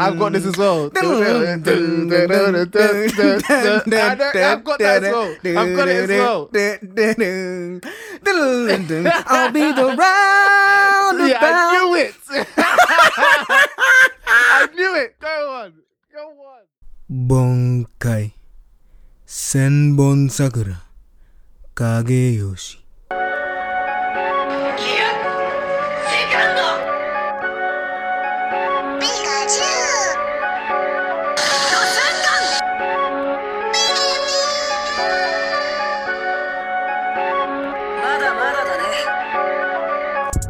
[0.00, 0.86] I've got this as well.
[0.86, 0.92] I've
[4.64, 5.30] got that as well.
[5.58, 6.48] I've got it as well.
[9.26, 12.14] I'll be the round Yeah, I knew it.
[14.26, 15.18] I knew it.
[15.20, 15.72] Go on.
[16.12, 16.64] Go on.
[17.28, 18.32] Bankai
[19.26, 20.82] Senbon Sakura
[21.74, 22.79] Kageyoshi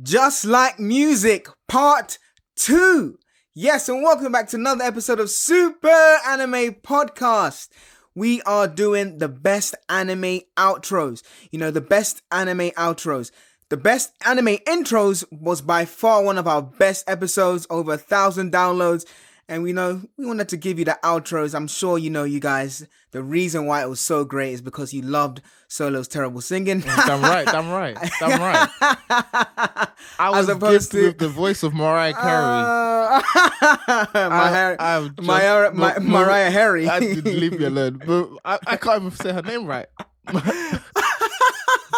[0.00, 2.18] 'Just Like Music Part
[2.54, 3.18] 2.
[3.52, 7.66] Yes, and welcome back to another episode of Super Anime Podcast.
[8.14, 11.24] We are doing the best anime outros.
[11.50, 13.32] You know, the best anime outros.
[13.70, 18.52] The best anime intros was by far one of our best episodes, over a thousand
[18.52, 19.04] downloads.
[19.50, 21.54] And we know we wanted to give you the outros.
[21.54, 24.92] I'm sure you know, you guys, the reason why it was so great is because
[24.92, 26.82] you loved Solo's terrible singing.
[26.86, 27.46] I'm right.
[27.46, 27.96] Damn right.
[28.20, 28.68] Damn right.
[30.18, 32.26] I was As gifted to- with the voice of Mariah Carey.
[32.28, 33.22] Uh,
[34.14, 36.86] my I've just- Mariah, Mariah Harry.
[36.88, 38.02] I did leave me alone.
[38.06, 39.86] But I, I can't even say her name right.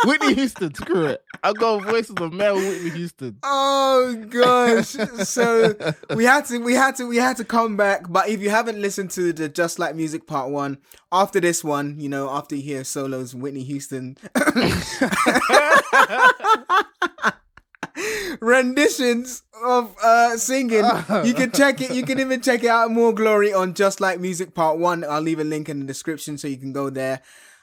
[0.04, 1.22] Whitney Houston, screw it.
[1.42, 3.38] I got a voice of the male Whitney Houston.
[3.42, 4.88] Oh gosh!
[5.26, 5.74] so
[6.14, 8.04] we had to, we had to, we had to come back.
[8.08, 10.78] But if you haven't listened to the Just Like Music Part One,
[11.12, 14.16] after this one, you know, after you hear solos, Whitney Houston
[18.40, 20.84] renditions of uh singing,
[21.24, 21.92] you can check it.
[21.92, 25.04] You can even check it out more glory on Just Like Music Part One.
[25.04, 27.20] I'll leave a link in the description so you can go there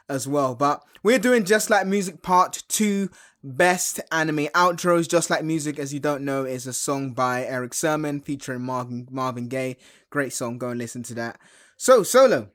[0.09, 0.56] as well.
[0.56, 3.09] But we're doing Just Like Music Part 2
[3.44, 5.07] Best Anime Outros.
[5.07, 9.07] Just Like Music, as you don't know, is a song by Erick Sermon featuring Marvin,
[9.12, 9.78] Marvin Gaye.
[10.09, 10.57] Great song.
[10.57, 11.40] Go and listen to that.
[11.78, 12.50] So, Solo.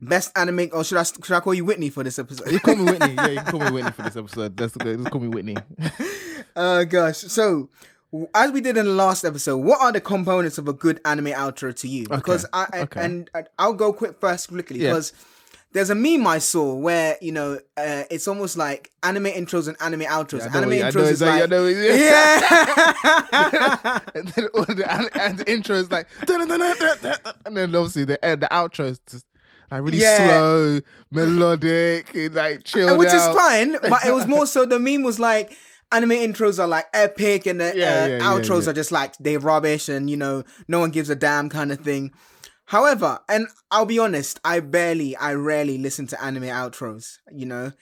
[0.00, 2.50] Best anime, or should I should I call you Whitney for this episode?
[2.50, 3.14] You call me Whitney.
[3.14, 4.56] Yeah, you can call me Whitney for this episode.
[4.56, 4.98] That's good.
[4.98, 5.56] Just call me Whitney.
[6.54, 7.18] Oh gosh.
[7.18, 7.70] So,
[8.34, 11.26] as we did in the last episode, what are the components of a good anime
[11.26, 12.06] outro to you?
[12.08, 13.04] Because I, I okay.
[13.04, 15.00] and I, I'll go quick first quickly Yeah.
[15.72, 19.76] There's a meme I saw where you know uh, it's almost like anime intros and
[19.80, 20.40] anime outros.
[20.40, 22.38] Know anime intros is like yeah.
[24.14, 28.48] and then all the and, the intro is like and then obviously the end the
[28.48, 29.24] outro is just
[29.70, 30.16] like really Yeah.
[30.28, 35.02] slow melodic and like chilled which is fine, but it was more so the meme
[35.02, 35.56] was like
[35.90, 38.70] anime intros are like epic and the Yeah, uh, yeah, yeah, outros yeah.
[38.70, 41.80] are just like they're rubbish and you know no one gives a damn kind of
[41.80, 42.12] thing.
[42.72, 47.72] However, and I'll be honest, I barely, I rarely listen to anime outros, you know.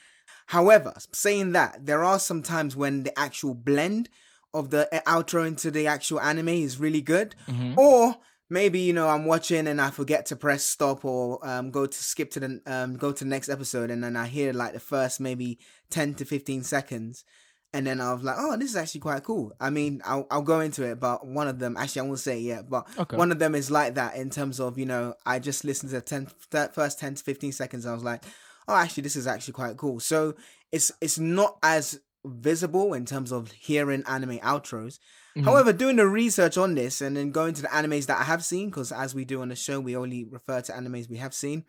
[0.46, 4.08] However, saying that, there are some times when the actual blend
[4.52, 7.36] of the uh, outro into the actual anime is really good.
[7.46, 7.78] Mm-hmm.
[7.78, 8.16] Or
[8.48, 11.96] maybe, you know, I'm watching and I forget to press stop or um, go to
[11.96, 14.80] skip to the um, go to the next episode and then I hear like the
[14.80, 17.24] first maybe 10 to 15 seconds
[17.72, 19.52] and then I was like, oh, this is actually quite cool.
[19.60, 22.38] I mean, I'll, I'll go into it, but one of them, actually, I won't say
[22.38, 23.16] it yet, but Okay.
[23.16, 25.96] one of them is like that in terms of, you know, I just listened to
[25.96, 27.86] the 10, that first 10 to 15 seconds.
[27.86, 28.24] I was like,
[28.66, 30.00] oh, actually, this is actually quite cool.
[30.00, 30.34] So
[30.72, 34.98] it's it's not as visible in terms of hearing anime outros.
[35.36, 35.44] Mm-hmm.
[35.44, 38.44] However, doing the research on this and then going to the animes that I have
[38.44, 41.34] seen, because as we do on the show, we only refer to animes we have
[41.34, 41.64] seen.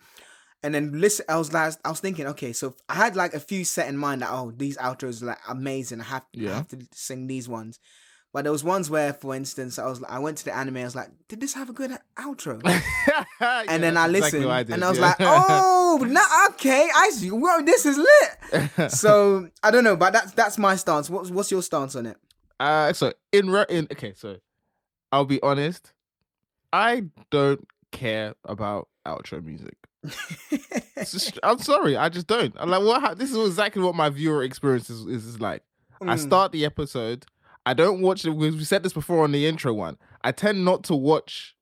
[0.64, 3.40] And then listen, I was last, I was thinking, okay, so I had like a
[3.40, 6.02] few set in mind that oh, these outros are like amazing.
[6.02, 7.80] I have, I have to sing these ones.
[8.34, 10.78] But there was ones where, for instance, I was I went to the anime.
[10.78, 12.62] I was like, did this have a good outro?
[13.42, 16.22] and then I listened, and I was like, "Oh, no,
[16.52, 17.30] okay, I see.
[17.30, 21.10] Well, this is lit." so I don't know, but that's that's my stance.
[21.10, 22.18] What's what's your stance on it?
[22.58, 24.38] Uh, so in re- in okay, so
[25.12, 25.92] I'll be honest.
[26.72, 29.76] I don't care about outro music.
[30.98, 32.54] Just- I'm sorry, I just don't.
[32.58, 33.02] I'm like, what?
[33.02, 35.64] ha- This is exactly what my viewer experience is, is, like.
[36.02, 36.20] I Mm.
[36.20, 37.26] start the episode.
[37.66, 38.32] I don't watch it.
[38.32, 39.98] We said this before on the intro one.
[40.24, 41.56] I tend not to watch.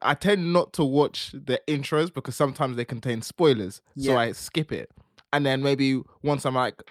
[0.00, 3.82] I tend not to watch the intros because sometimes they contain spoilers.
[3.98, 4.90] So I skip it,
[5.34, 6.82] and then maybe once I'm like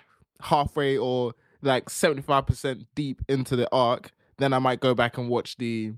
[0.41, 5.17] halfway or like seventy five percent deep into the arc, then I might go back
[5.17, 5.93] and watch the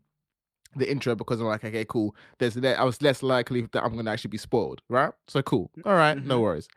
[0.76, 2.16] the intro because I'm like, okay, cool.
[2.40, 5.12] There's I was less likely that I'm gonna actually be spoiled, right?
[5.28, 5.72] So cool.
[5.86, 6.42] All right, no Mhm.
[6.42, 6.68] worries.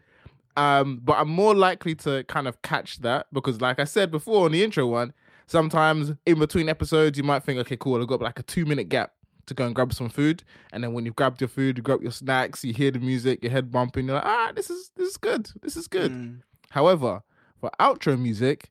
[0.56, 4.46] Um, but I'm more likely to kind of catch that because, like I said before
[4.46, 5.12] on the intro one,
[5.46, 8.88] sometimes in between episodes you might think, okay, cool, I've got like a two minute
[8.88, 9.12] gap
[9.46, 10.42] to go and grab some food,
[10.72, 13.42] and then when you've grabbed your food, you grab your snacks, you hear the music,
[13.42, 16.12] your head bumping, you're like, ah, this is this is good, this is good.
[16.12, 16.40] Mm.
[16.70, 17.22] However,
[17.60, 18.70] for outro music,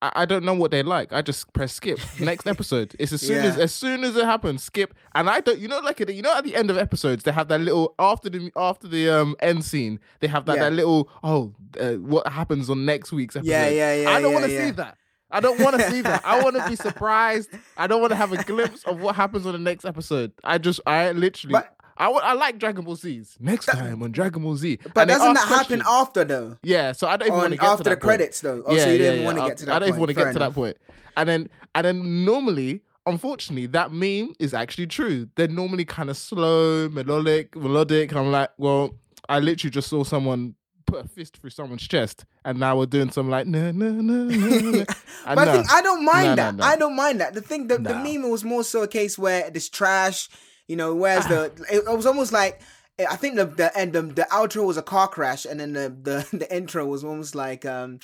[0.00, 1.12] I, I don't know what they like.
[1.12, 1.98] I just press skip.
[2.20, 2.94] Next episode.
[2.98, 3.62] It's as soon as Yeah.
[3.64, 4.94] as soon as it happens, skip.
[5.14, 5.58] And I don't.
[5.58, 7.94] You know, like at you know, at the end of episodes, they have that little
[7.98, 9.98] after the after the um end scene.
[10.20, 10.64] They have that Yeah.
[10.64, 13.50] that little oh, uh, what happens on next week's episode.
[13.50, 14.10] Yeah, yeah, yeah.
[14.10, 14.96] I don't yeah, want to see that.
[15.30, 16.24] I don't want to see that.
[16.24, 17.50] I want to be surprised.
[17.76, 20.32] I don't want to have a glimpse of what happens on the next episode.
[20.42, 23.36] I just, I literally, But- I, I like Dragon Ball Z's.
[23.40, 24.78] Next time on Dragon Ball Z.
[24.94, 25.82] But doesn't that happen questions.
[25.86, 26.56] after though?
[26.62, 28.02] Yeah, so I don't even want to get after to the that point.
[28.02, 28.62] credits though.
[28.64, 30.14] Oh, so you didn't want to I- get to that I don't even want to
[30.14, 30.76] get to that point.
[31.16, 35.28] And then and then normally, unfortunately, that meme is actually true.
[35.34, 38.14] They're normally kind of slow, melodic, melodic.
[38.14, 38.94] I'm like, well,
[39.28, 40.54] I literally just saw someone
[40.86, 44.24] put a fist through someone's chest, and now we're doing some like no no no
[44.28, 44.84] no.
[45.26, 46.54] But I think I don't mind No, no, that.
[46.54, 46.64] no.
[46.64, 47.34] I don't mind that.
[47.34, 50.28] The thing, the, the meme was more so a case where this trash,
[50.68, 52.60] you know, whereas the it, it was almost like
[52.98, 55.88] I think the the end the, the outro was a car crash, and then the
[55.90, 57.98] the, the intro was almost like um.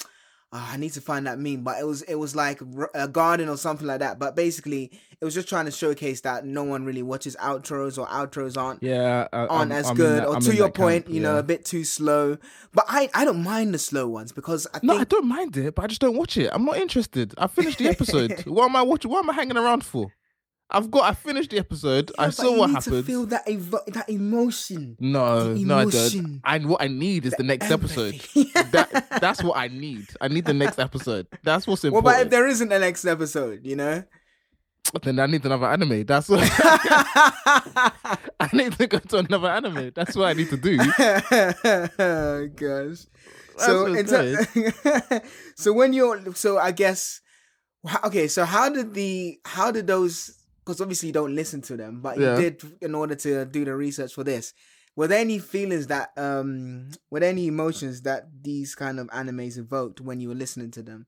[0.53, 2.61] ah, I need to find that meme, but it was it was like
[2.95, 4.19] a garden or something like that.
[4.21, 8.07] But basically, it was just trying to showcase that no one really watches outros or
[8.07, 11.07] outros aren't yeah, I, aren't I'm- as I'm good, that- or I'm to your point,
[11.07, 12.39] camp, you know, a bit too slow.
[12.73, 15.75] But I I don't mind the slow ones because I No, I don't mind it,
[15.75, 16.51] but I just don't watch it.
[16.53, 17.35] I'm not interested.
[17.37, 18.47] I finished the episode.
[18.47, 19.11] what am I watching?
[19.11, 20.13] What am I hanging around for?
[20.71, 21.05] I've got.
[21.05, 22.11] I finished the episode.
[22.19, 22.97] Yeah, I saw what need happened.
[22.97, 24.97] To feel that evo- that emotion.
[24.99, 26.41] No, the no, I don't.
[26.45, 28.15] And what I need is the, next episode.
[28.73, 30.07] that that's what I need.
[30.21, 31.27] I need the next episode.
[31.43, 32.05] That's what's important.
[32.05, 33.61] What about if there isn't a next episode?
[33.65, 34.05] You know.
[35.03, 36.05] then I need another anime.
[36.05, 36.41] That's what
[38.41, 39.93] I need to go to another anime.
[39.95, 40.79] That's what I need to do.
[41.99, 43.07] oh, gosh.
[43.59, 45.23] So in it ter-
[45.57, 47.21] so when you're so I guess
[48.05, 48.29] okay.
[48.29, 50.41] So how did the how did those?
[50.65, 52.37] Because obviously you don't listen to them, but Yeah.
[52.37, 54.55] you did in order to do the research for this.
[54.97, 59.59] Were there any feelings that um were there any emotions that these kind of animes
[59.59, 61.07] evoked when you were listening to them?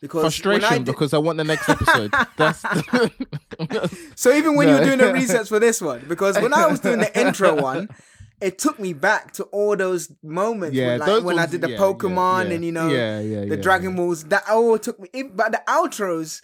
[0.00, 2.12] Because when I Frustration did- because I want the next episode.
[2.36, 2.62] That's
[4.16, 6.80] So even when you were doing the research for this one, because when I was
[6.80, 7.88] doing the intro one,
[8.40, 10.86] it took me back to all those moments yeah.
[10.88, 12.54] when, like, those when I did the yeah, Pokemon yeah.
[12.54, 13.96] and you know yeah, yeah, the Dragon.
[13.96, 14.24] Balls.
[14.24, 15.22] That all took me.
[15.24, 16.42] but the outros,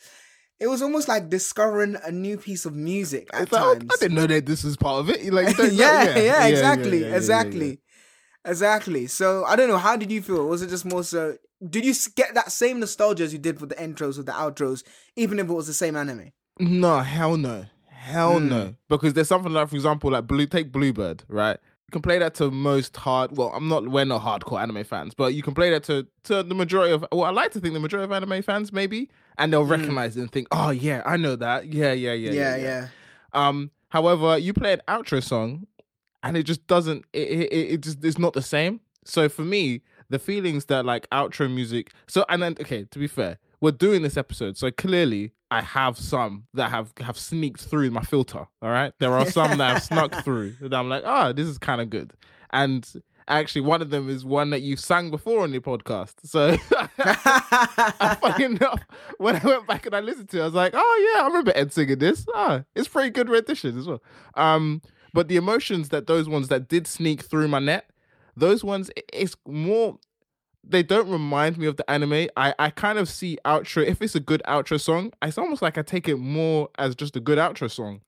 [0.60, 3.90] it was almost like discovering a new piece of music at like, times.
[3.92, 5.32] I didn't know that this was part of it.
[5.32, 7.80] Like, you don't yeah, yeah, exactly, yeah, yeah, yeah, exactly,
[8.44, 9.06] exactly.
[9.06, 9.78] So I don't know.
[9.78, 10.46] How did you feel?
[10.46, 11.36] Was it just more so?
[11.68, 14.82] Did you get that same nostalgia as you did for the intros or the outros,
[15.16, 16.32] even if it was the same anime?
[16.58, 17.66] No, hell no.
[17.88, 18.48] Hell Mm.
[18.50, 18.74] no.
[18.88, 21.58] Because there's something like, for example, like Blue take Bluebird, right?
[21.88, 25.14] You can play that to most hard well, I'm not we're not hardcore anime fans,
[25.14, 27.74] but you can play that to to the majority of well, I like to think
[27.74, 31.16] the majority of anime fans maybe, and they'll recognize it and think, Oh yeah, I
[31.16, 31.72] know that.
[31.72, 32.30] Yeah, yeah, yeah.
[32.30, 32.34] Mm.
[32.34, 32.88] Yeah, Yeah, yeah.
[33.32, 35.66] Um, however, you play an outro song
[36.22, 38.80] and it just doesn't it it, it it just it's not the same.
[39.04, 43.06] So for me, the feelings that like outro music so and then okay, to be
[43.06, 47.90] fair, we're doing this episode, so clearly I have some that have have sneaked through
[47.90, 48.46] my filter.
[48.60, 48.92] All right.
[49.00, 51.88] There are some that have snuck through that I'm like, oh, this is kind of
[51.88, 52.12] good.
[52.50, 52.86] And
[53.26, 56.12] actually one of them is one that you sang before on your podcast.
[56.24, 56.58] So
[58.18, 58.82] funny enough,
[59.16, 61.26] when I went back and I listened to it, I was like, oh yeah, I
[61.26, 62.26] remember Ed singing this.
[62.34, 64.02] Ah, it's pretty good rendition as well.
[64.34, 64.82] Um,
[65.14, 67.88] but the emotions that those ones that did sneak through my net,
[68.36, 69.98] those ones, it's more.
[70.66, 72.28] They don't remind me of the anime.
[72.36, 73.84] I, I kind of see outro.
[73.86, 77.16] If it's a good outro song, it's almost like I take it more as just
[77.16, 78.00] a good outro song,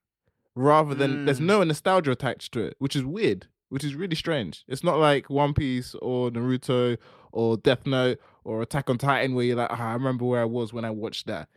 [0.54, 1.44] rather than there's Mm.
[1.46, 4.64] no nostalgia attached to it, which is weird, which is really strange.
[4.68, 6.96] It's not like One Piece or Naruto
[7.32, 10.44] or Death Note or Attack on Titan where you're like, ah, I remember where I
[10.46, 11.48] was when I watched that.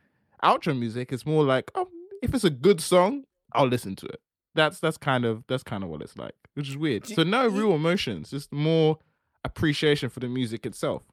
[0.43, 1.87] Outro music is more like, oh,
[2.21, 4.19] if it's a good song, I'll listen to it.
[4.55, 7.05] That's that's kind of that's kind of what it's like, which is weird.
[7.07, 8.97] So no real emotions, just more
[9.43, 11.03] appreciation for the music itself.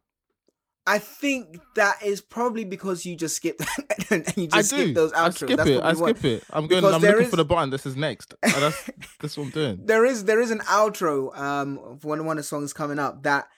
[0.88, 3.60] I think that is probably because you just skip
[4.10, 4.82] and you I just do.
[4.84, 5.82] skip those I skip That's it.
[5.82, 6.44] I skip it.
[6.52, 6.80] I'm going.
[6.80, 7.70] Because I'm looking is- for the button.
[7.70, 8.34] This is next.
[8.40, 8.90] That's
[9.20, 9.80] that's what I'm doing.
[9.84, 13.24] There is there is an outro um for when one of the songs coming up
[13.24, 13.48] that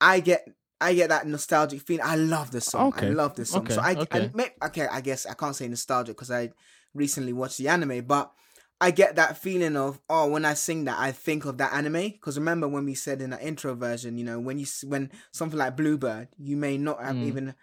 [0.00, 0.48] I get
[0.80, 2.04] I get that nostalgic feeling.
[2.06, 2.94] I love this song.
[2.96, 3.68] I love this song.
[3.68, 3.98] so Okay.
[3.98, 4.20] I, Okay.
[4.24, 6.50] I may, okay I guess I can't say nostalgic because I
[6.94, 8.32] recently watched the anime, but
[8.80, 12.08] I get that feeling of oh when I sing that I think of that anime
[12.10, 15.58] because remember when we said in the intro version you know when you when something
[15.58, 17.24] like Bluebird you may not have Mm.
[17.26, 17.54] even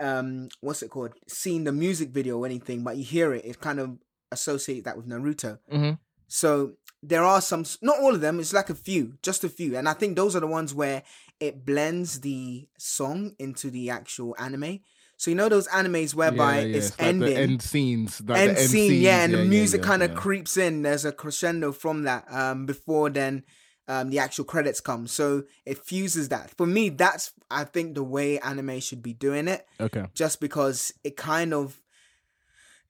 [0.00, 3.60] um what's it called seen the music video or anything but you hear it it
[3.60, 3.98] kind of
[4.32, 5.98] associates that with naruto Mhm.
[6.26, 9.76] so there are some not all of them it's like a few just a few
[9.76, 11.02] and i think those are the ones where
[11.38, 14.80] it blends the song into the actual anime
[15.20, 18.56] so you know those animes whereby Yeah, yeah, it's like ending end scenes, like end
[18.56, 20.16] the end scene, scenes, yeah, and the music yeah, kind of yeah.
[20.16, 20.80] creeps in.
[20.80, 23.44] There's a crescendo from that um, before then
[23.86, 25.06] um, the actual credits come.
[25.06, 26.56] So it fuses that.
[26.56, 30.06] For me, that's I think the way anime should be doing it, Okay.
[30.14, 31.82] just because it kind of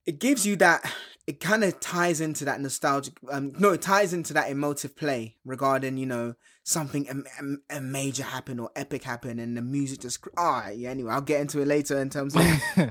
[0.06, 0.88] it gives you that.
[1.26, 3.14] It kind of ties into that nostalgic.
[3.28, 6.34] Um, no, it ties into that emotive play regarding you know
[6.70, 10.20] something a, a, major happen or epic happen, and the music just.
[10.36, 10.90] Ah, yeah.
[10.90, 12.42] Anyway, I'll get into it later in terms of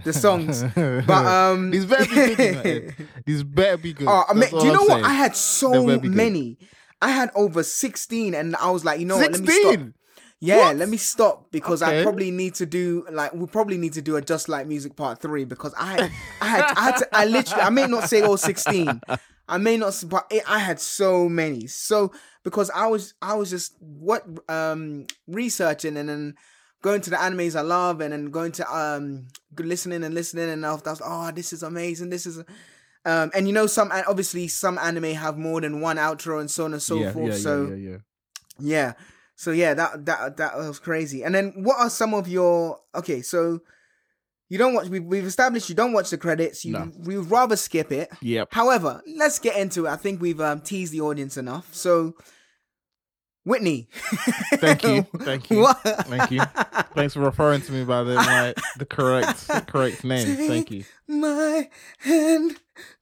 [0.03, 0.63] the songs.
[0.75, 2.65] But um, these better be good.
[2.65, 2.95] Ed.
[3.25, 4.07] These better be good.
[4.07, 4.89] Oh, I mean, do you I'm know what?
[4.89, 5.05] saying.
[5.05, 6.57] I had so many.
[7.01, 9.71] I had over 16 and I was like, you know what, let me stop.
[9.71, 9.93] Sixteen.
[10.41, 10.77] Yeah, What?
[10.77, 14.15] let me stop because I probably need to do like we probably need to do
[14.15, 16.09] a just like music part 3 because I
[16.41, 19.01] I had I had to I literally I may not say all 16.
[19.49, 21.67] I may not but it, I had so many.
[21.67, 22.11] So
[22.43, 26.35] because I was I was just what um researching and then
[26.81, 29.27] going to the animes I love and then going to um
[29.57, 32.37] listening and listening and I was, oh this is amazing this is
[33.05, 36.65] um and you know some obviously some anime have more than one outro and so
[36.65, 37.97] on and so yeah, forth yeah, so yeah, yeah, yeah.
[38.59, 38.93] yeah.
[39.39, 41.23] So yeah, that that that was crazy.
[41.23, 43.61] And then what are some of your okay, so
[44.49, 46.65] you don't watch we we've established you don't watch the credits.
[46.65, 46.91] You No.
[46.97, 48.09] we would rather skip it.
[48.21, 48.49] Yep.
[48.51, 49.89] However, let's get into it.
[49.89, 51.73] I think we've um, teased the audience enough.
[51.73, 52.15] So
[53.45, 53.87] Whitney.
[54.55, 55.03] Thank you.
[55.19, 55.61] Thank you.
[55.61, 55.77] What?
[55.81, 56.41] Thank you.
[56.93, 60.35] Thanks for referring to me by the my, the correct correct name.
[60.35, 60.83] Thank you.
[61.07, 62.57] My hand.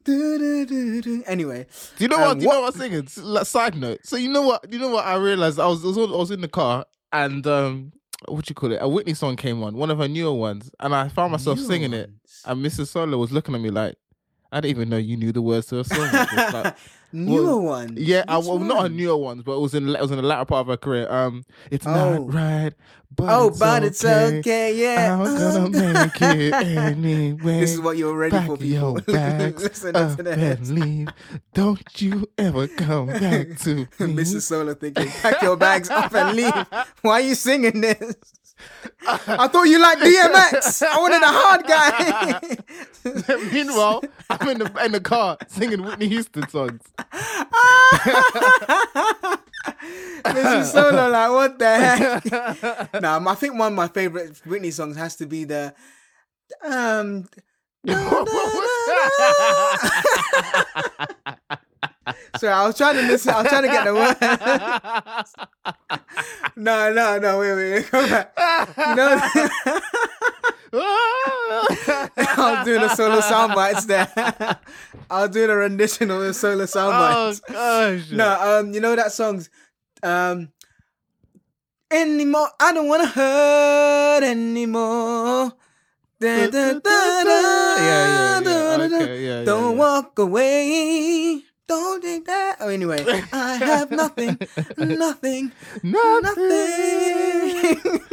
[0.06, 1.24] Do, do, do.
[1.28, 1.66] Anyway,
[1.98, 2.34] Do you know Um, what?
[2.38, 3.04] Do you know what- what I was thinking?
[3.06, 4.00] S- like, Side note.
[4.04, 4.72] So you know what?
[4.72, 5.06] You know what?
[5.06, 7.92] I realized I was I was, I was in the car and um,
[8.28, 8.80] what you call it?
[8.82, 11.68] A Whitney song came on, one of her newer ones, and I found myself Newer
[11.68, 12.10] singing it.
[12.46, 12.88] And Mrs.
[12.88, 13.96] Solo was looking at me like,
[14.52, 16.00] I didn't even know you knew the words to a song.
[16.12, 16.76] like this." Like,
[17.14, 17.98] newer ones.
[17.98, 18.96] yeah, I, well, not her one?
[18.98, 21.10] newer ones, but it was in it was in the latter part of her career.
[21.12, 21.92] Um, it's Oh.
[22.18, 22.74] not right,
[23.16, 24.76] but Oh, it's but it's okay.
[24.76, 27.60] Yeah, I'm gonna make it anyway.
[27.62, 29.00] This is what you're ready Pack for, people.
[29.08, 31.08] your bags Listen up and leave.
[31.54, 33.86] Don't you ever come back to me.
[34.00, 34.42] Mrs.
[34.42, 36.54] Solo thinking, pack your bags up and leave.
[37.02, 38.16] Why are you singing this?
[39.08, 40.84] I thought you liked DMX.
[40.84, 42.40] I wanted a hard guy.
[43.54, 46.82] Meanwhile, I'm in the in the car singing Whitney Houston songs.
[50.24, 50.72] Mrs.
[50.72, 53.02] Solo, like, what the heck?
[53.02, 55.74] nah, I think one of my favorite Whitney songs has to be the
[56.64, 57.28] um.
[62.38, 63.34] Sorry, I was trying to listen.
[63.34, 64.18] I was trying to get the word.
[66.56, 67.40] no, no, no.
[67.40, 67.88] Wait, wait, wait.
[67.92, 68.34] Come back.
[68.88, 69.22] You know,
[70.74, 74.08] I was doing the solo sound bites there.
[75.10, 77.40] I was doing a rendition of the solo sound oh bites.
[77.40, 78.12] gosh.
[78.12, 79.50] No, um, you know that song's
[80.04, 80.50] um
[81.90, 82.50] anymore.
[82.60, 85.54] I don't wanna hurt anymore.
[86.20, 86.90] Da, da, da,
[87.78, 88.78] Yeah, yeah, yeah.
[88.82, 89.80] Okay, yeah, yeah, Don't yeah.
[89.80, 91.44] walk away.
[91.68, 92.58] Don't think that.
[92.62, 94.40] Oh, anyway, I have nothing,
[94.78, 95.52] nothing,
[95.84, 96.52] nothing.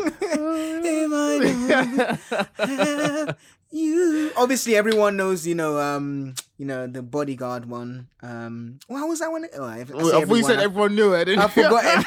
[0.02, 3.36] if I don't have
[3.70, 4.32] you.
[4.36, 8.08] Obviously, everyone knows, you know, um, you know, the bodyguard one.
[8.22, 9.46] Um, what was that one?
[9.56, 11.26] Oh, I, I, I thought you said everyone, I- everyone knew it.
[11.50, 12.04] Forgotten.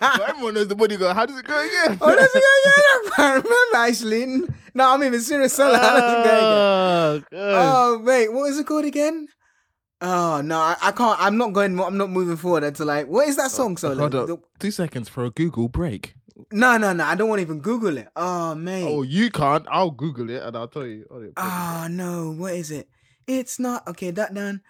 [0.00, 1.14] But everyone knows the bodyguard.
[1.16, 1.98] How does it go again?
[2.00, 2.42] Oh, that's good.
[2.64, 4.26] Yeah, I remember actually.
[4.74, 5.54] No, I'm even serious.
[5.56, 6.38] Does it go again?
[6.42, 7.22] Oh.
[7.32, 9.28] Oh wait, what is it called again?
[10.04, 11.16] Oh no, I, I can't.
[11.20, 11.78] I'm not going.
[11.80, 13.76] I'm not moving forward until like, what is that song?
[13.76, 13.94] Solo.
[13.96, 14.26] Hold up.
[14.26, 16.14] The- Two seconds for a Google break.
[16.50, 17.04] No, no, no.
[17.04, 18.08] I don't want to even Google it.
[18.16, 18.82] Oh man.
[18.88, 19.64] Oh, you can't.
[19.70, 21.06] I'll Google it and I'll tell you.
[21.08, 21.22] Oh.
[21.36, 22.88] Ah no, what is it?
[23.28, 24.10] It's not okay.
[24.10, 24.62] That done.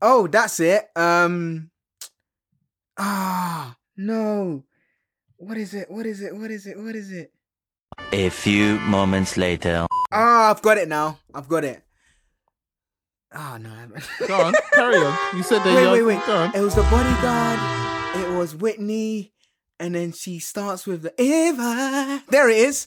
[0.00, 0.88] Oh, that's it.
[0.94, 1.70] Um.
[2.96, 4.62] Ah no.
[5.36, 5.90] What is it?
[5.90, 6.36] What is it?
[6.36, 6.78] What is it?
[6.78, 7.32] What is it?
[8.12, 9.86] A few moments later.
[10.12, 11.18] Ah, I've got it now.
[11.34, 11.82] I've got it.
[13.32, 13.70] Ah no.
[14.26, 15.16] Go on, carry on.
[15.36, 15.74] You said that.
[15.74, 16.26] wait, you're- wait, wait.
[16.26, 16.54] Go on.
[16.54, 17.60] It was the bodyguard.
[18.16, 19.32] It was Whitney,
[19.78, 22.22] and then she starts with the I.
[22.28, 22.86] There it is.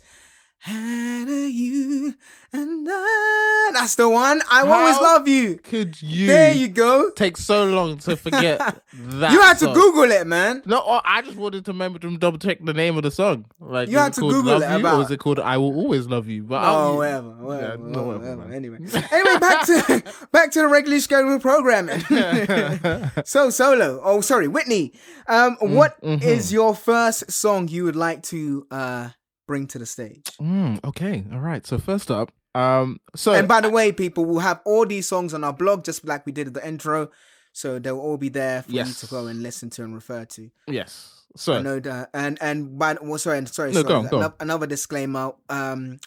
[0.66, 2.16] A you
[2.54, 3.70] and I.
[3.74, 4.42] That's the one.
[4.50, 5.58] I will always love you.
[5.58, 6.28] Could you?
[6.28, 7.10] There you go.
[7.12, 8.60] Take so long to forget
[8.94, 9.32] that.
[9.32, 9.74] you had to?
[9.74, 10.62] Google it, man.
[10.66, 13.46] No, I just wanted to remember to double check the name of the song.
[13.60, 15.58] Like, You is had to Google Love it You, about- or is it called I
[15.58, 16.44] Will Always Love You?
[16.44, 18.54] But Oh, whatever, whatever, Yeah, whatever, whatever, whatever.
[18.54, 18.78] Anyway,
[19.12, 22.00] anyway, back to back to the regularly scheduled programming.
[23.26, 24.00] so solo.
[24.04, 24.94] Oh, sorry, Whitney.
[25.28, 26.54] Um, what is mhm.
[26.54, 29.10] your first song you would like to uh
[29.48, 30.26] bring to the stage.
[30.42, 31.66] Mm, okay, all right.
[31.66, 35.34] So first up, um, so and by the way, people we'll have all these songs
[35.34, 37.10] on our blog, just like we did at the intro.
[37.52, 40.50] So they'll all be there for you to go and listen to and refer to.
[40.68, 43.88] yes, so I know that, and and by well, sorry, sorry, No, sorry.
[43.88, 44.34] go on, go on.
[44.40, 46.00] Another disclaimer: um,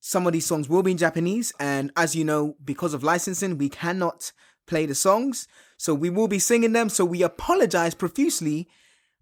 [0.00, 3.58] some of these songs will be in Japanese, and as you know, because of licensing,
[3.58, 4.32] we cannot
[4.66, 5.46] play the songs.
[5.76, 6.88] So we will be singing them.
[6.88, 8.68] So we apologize profusely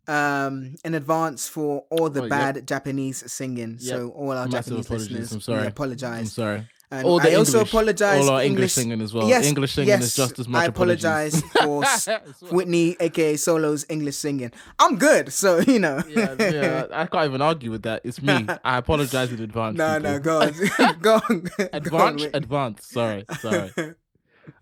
[0.08, 2.30] um in advance for all the Oh, yep.
[2.30, 3.78] bad Japanese singing.
[3.78, 5.58] So all our Massive Japanese apologies, listeners, I'm sorry.
[5.58, 6.32] we I'm apologize.
[6.32, 6.68] sorry.
[6.90, 8.20] And All the I also apologize.
[8.20, 9.26] all our English singing as well.
[9.26, 12.52] Yes, English singing yes, is just as much I apologize for s- As well.
[12.52, 14.52] Whitney, aka Solo's English singing.
[14.78, 16.02] I'm good, so you know.
[16.06, 18.02] yeah, yeah, I can't even argue with that.
[18.04, 18.46] It's me.
[18.64, 19.78] I apologize in advance.
[19.78, 20.10] No, people.
[20.12, 22.86] no, go on, go on, go on, advance, advance.
[22.88, 23.70] Sorry, sorry.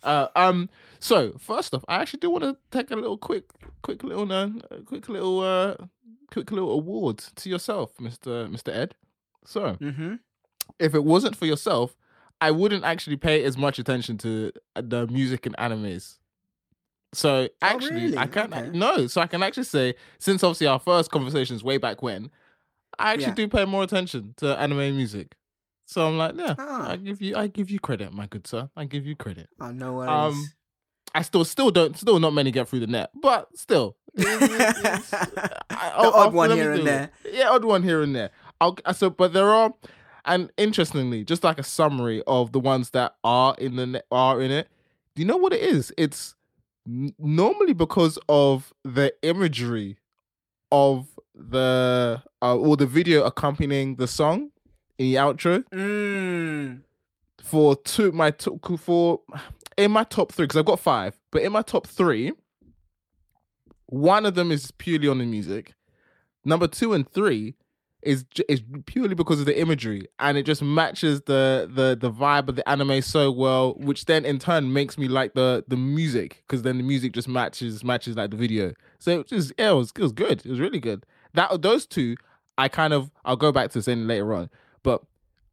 [0.05, 0.69] Uh, um.
[1.01, 3.45] So first off, I actually do want to take a little quick,
[3.83, 4.51] quick little, uh,
[4.85, 5.77] quick little, uh,
[6.31, 8.95] quick little award to yourself, Mister Mister Ed.
[9.47, 10.21] So Mhm.
[10.79, 11.97] if it wasn't for yourself,
[12.41, 16.19] I wouldn't actually pay as much attention to uh, the music and animes.
[17.13, 18.19] So actually, Oh, really?
[18.19, 18.71] I can Okay.
[18.73, 19.07] no.
[19.07, 22.31] So I can actually say, since obviously our first conversations way back when,
[22.99, 23.35] I actually Yeah.
[23.35, 25.37] do pay more attention to anime music.
[25.87, 26.91] So I'm like, yeah, Ah.
[26.91, 28.71] I give you, I give you credit, my good sir.
[28.77, 29.49] I give you credit.
[29.61, 30.11] Oh, no worries.
[30.11, 30.53] Um,
[31.15, 35.01] I still, still don't, still not many get through the net, but still, I-
[35.71, 36.91] I'll- odd I'll- one here and do it.
[36.91, 37.11] there.
[37.33, 38.31] Yeah, odd one here and there.
[38.61, 39.73] I'll so, but there are,
[40.25, 44.41] and interestingly, just like a summary of the ones that are in the net, are
[44.43, 44.69] in it.
[45.15, 45.93] Do you know what it is?
[45.97, 46.35] It's
[46.87, 49.97] n- normally because of the imagery
[50.71, 54.51] of the uh, or the video accompanying the song
[54.99, 56.83] in the outro Mm.
[57.43, 59.21] for two my top for
[59.81, 62.33] in my top three because I've got five, but in my top three,
[63.87, 65.75] one of them is purely on the music.
[66.45, 67.57] Number two and three
[68.03, 72.49] is is purely because of the imagery, and it just matches the the the vibe
[72.49, 76.43] of the anime so well, which then in turn makes me like the the music
[76.47, 78.75] because then the music just matches matches like the video.
[78.99, 80.45] So it just yeah, it was it was good.
[80.45, 81.07] It was really good.
[81.33, 82.17] That those two,
[82.59, 84.51] I kind of I'll go back to saying later on,
[84.83, 85.03] but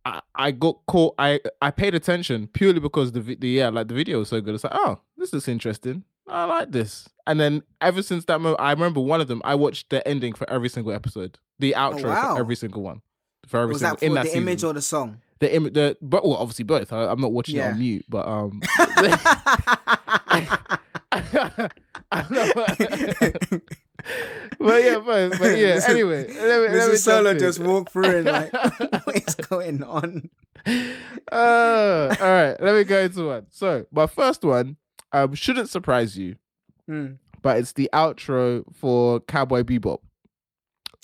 [0.08, 1.16] I, I got caught.
[1.20, 4.56] I I paid attention purely because the the yeah like the video was so good.
[4.56, 6.04] It's like oh this is interesting.
[6.28, 7.08] I like this.
[7.26, 9.42] And then ever since that moment, I remember one of them.
[9.46, 12.36] I watched the ending for every single episode, the outro Oh, wow.
[12.36, 13.02] for every single one,
[13.48, 14.70] for every Was single that for in the that image season.
[14.70, 15.22] or the song?
[15.40, 15.74] the image?
[15.74, 16.92] The but well, obviously both.
[16.92, 18.62] I, I'm not watching it on mute, but um.
[24.60, 25.80] but yeah, but, but yeah.
[25.88, 28.54] Anyway, let me, let me Solo just walked through and like,
[29.06, 30.30] what is going on?
[31.32, 33.48] Uh, all right, let me go into one.
[33.50, 34.78] So my first one
[35.12, 36.36] um shouldn't surprise you,
[36.90, 37.18] Mm.
[37.42, 40.00] but it's the outro for Cowboy Bebop.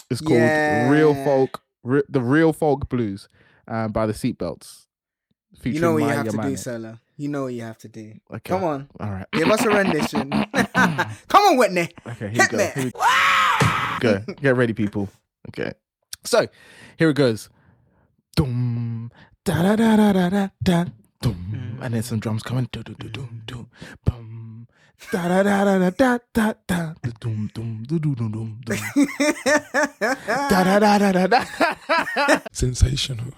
[0.10, 3.28] It's called Real Folk, Re- the Real Folk Blues,
[3.68, 4.86] um, by the Seatbelts.
[5.64, 6.60] You know what you Maya have to do, Yamane.
[6.60, 7.00] Solo.
[7.18, 8.14] You know what you have to do.
[8.32, 8.40] Okay.
[8.44, 9.26] Come on, All right.
[9.34, 10.30] give us a rendition.
[11.28, 11.90] Come on, Whitney.
[12.08, 12.68] Okay, here Hit we go.
[12.68, 14.34] Here we go.
[14.42, 15.10] Get ready, people.
[15.50, 15.74] Okay.
[16.24, 16.48] So
[16.98, 17.50] here it goes.
[18.36, 19.12] Dum
[19.46, 20.86] da da da da da da
[21.22, 21.86] dum, mm.
[21.86, 22.68] and then some drums coming.
[22.72, 23.70] Do do do do do
[24.06, 24.43] bum.
[25.12, 28.60] Da da da da da da da da dum dum do do dum dum.
[30.50, 32.40] Da da da da da da.
[32.52, 33.34] Sensational.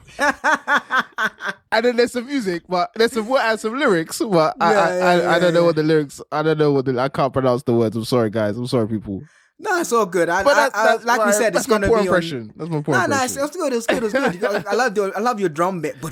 [1.72, 4.98] And then there's some music, but there's some and some lyrics, but I, Yeah, I,
[4.98, 6.22] yeah, I, I don't yeah, know what the lyrics.
[6.32, 7.96] I don't know what the, I can't pronounce the words.
[7.96, 8.58] I'm sorry, guys.
[8.58, 9.22] I'm sorry, people.
[9.60, 10.28] No, it's all good.
[10.30, 12.52] I, But I, that's, I, like we said, that's it's gonna be impression.
[12.56, 12.84] That's my on.
[12.84, 13.38] poor No, impression.
[13.38, 13.74] no, it's, good.
[13.74, 14.04] It's good.
[14.04, 14.36] It's good.
[14.42, 15.96] You I love your, I love your drum bit.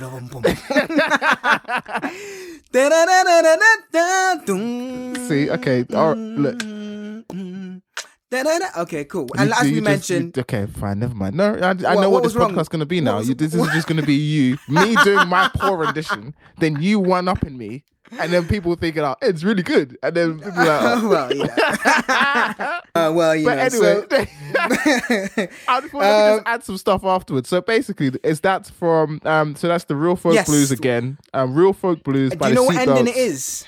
[5.28, 6.64] See, okay, all right, look.
[8.78, 9.24] Okay, cool.
[9.36, 11.36] You- And as you we just- mentioned, okay, fine, never mind.
[11.36, 13.18] No, I, I What- know what what, this podcast's gonna be now.
[13.18, 17.00] was- You, this is just gonna be you, me doing my poor rendition, then you
[17.00, 17.84] one upping me,
[18.20, 21.10] and then people thinking, "Oh, it's really good," and then people like, oh.
[21.10, 23.62] well, yeah." uh, well, you But know.
[23.62, 24.28] anyway, so-
[25.68, 27.50] I just want to Um, just add some stuff afterwards.
[27.50, 29.56] So basically, is that from um?
[29.56, 30.48] So that's the Real Folk Yes.
[30.48, 31.18] Blues again.
[31.34, 32.32] Um, Real Folk Blues.
[32.32, 33.66] do by you know what ending it is?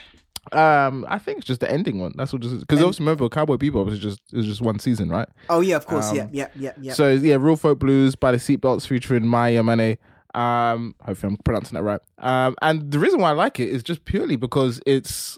[0.52, 2.14] Um, I think it's just the ending one.
[2.16, 5.10] That's what just because obviously remember Cowboy Bebop was just it was just one season,
[5.10, 5.28] right?
[5.50, 6.14] Oh yeah, of course.
[6.14, 6.94] yeah, Um, yeah, yeah, yeah.
[6.94, 9.98] So yeah, Real Folk Blues by the Seatbelts featuring Mai Yamane.
[10.36, 12.02] Um, hopefully I'm pronouncing that right.
[12.20, 15.38] Um, and the reason why I like it is just purely because it's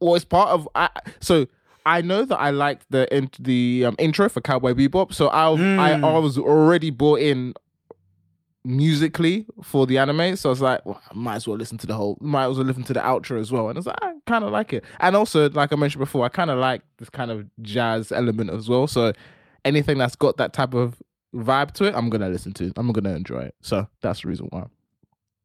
[0.00, 0.68] well, it's part of.
[0.74, 0.90] I,
[1.20, 1.46] so
[1.86, 5.48] I know that I liked the in, the um, intro for Cowboy Bebop, so I
[5.48, 6.04] I, Mm.
[6.04, 7.54] I was already bought in
[8.66, 11.86] musically for the anime, so I was like, well, I might as well listen to
[11.86, 13.98] the whole, might as well listen to the outro as well, and I was like,
[14.02, 16.82] I kind of like it, and also like I mentioned before, I kind of like
[16.98, 19.12] this kind of jazz element as well, so
[19.64, 21.02] anything that's got that type of
[21.34, 22.66] vibe to it, I'm gonna listen to.
[22.66, 22.72] it.
[22.76, 23.54] I'm gonna enjoy it.
[23.60, 24.64] So that's the reason why.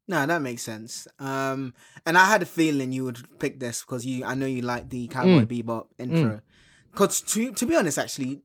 [0.07, 1.07] No, that makes sense.
[1.19, 1.73] Um,
[2.05, 4.89] and I had a feeling you would pick this because you, I know you like
[4.89, 5.63] the Cowboy Mm.
[5.63, 6.41] Bebop intro.
[6.91, 8.41] Because to to be honest, actually,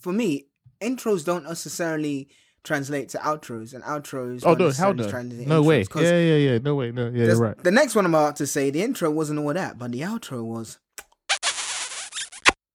[0.00, 0.46] for me,
[0.80, 2.28] intros don't necessarily
[2.64, 4.42] translate to outros, and outros.
[4.44, 5.08] Oh don't no, how necessarily no?
[5.08, 5.84] translate No way.
[5.94, 6.58] Yeah, yeah, yeah.
[6.58, 6.90] No way.
[6.90, 7.08] No.
[7.14, 7.56] Yeah, right.
[7.62, 10.42] The next one I'm about to say, the intro wasn't all that, but the outro
[10.44, 10.78] was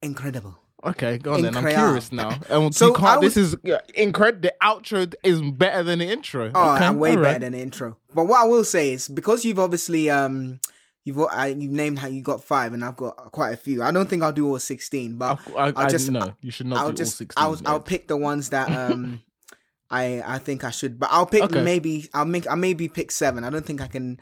[0.01, 0.57] incredible.
[0.83, 1.55] Okay, go on then.
[1.55, 2.39] I'm curious now.
[2.49, 3.55] Um, So you can't, I this is
[3.93, 4.41] incredible.
[4.41, 6.51] The outro is better than the intro.
[6.55, 7.23] Oh, okay, and way alright.
[7.23, 7.97] better than the intro.
[8.13, 10.59] But what I will say is because you've obviously um
[11.03, 13.81] you've got- I, you've named how you got five, and I've got quite a few.
[13.83, 16.67] I don't think I'll do all sixteen, but I, I, I'll just- no, you should
[16.67, 17.17] not I'll do just all
[17.55, 17.67] 16.
[17.67, 19.21] I'll I'll pick the ones that um
[19.91, 20.99] I I think I should.
[20.99, 21.61] But I'll pick Okay.
[21.63, 23.43] maybe I'll make I maybe pick seven.
[23.43, 24.19] I don't think I can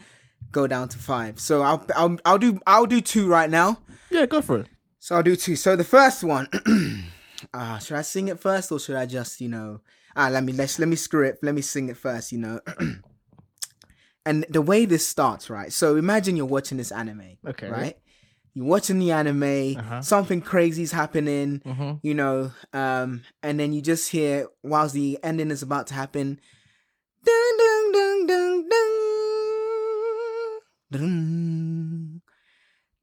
[0.52, 1.40] go down to five.
[1.40, 3.80] So I'll I'll I'll do I'll do two right now.
[4.10, 4.68] Yeah, go for it.
[5.00, 5.56] So I'll do two.
[5.56, 6.48] So the first one,
[7.54, 9.80] ah, should I sing it first or should I just, you know,
[10.16, 11.40] ah, let me let's let me screw it.
[11.42, 12.60] Let me sing it first, you know.
[14.26, 15.72] and the way this starts, right?
[15.72, 17.70] So imagine you're watching this anime, Okay.
[17.70, 17.98] right?
[18.54, 20.02] You're watching the anime, Uh-huh.
[20.02, 21.92] something crazy's happening, Mm-hmm.
[22.02, 26.40] you know, um, and then you just hear whilst the ending is about to happen,
[27.24, 29.00] dun dun dun dun dun,
[30.92, 32.22] dun.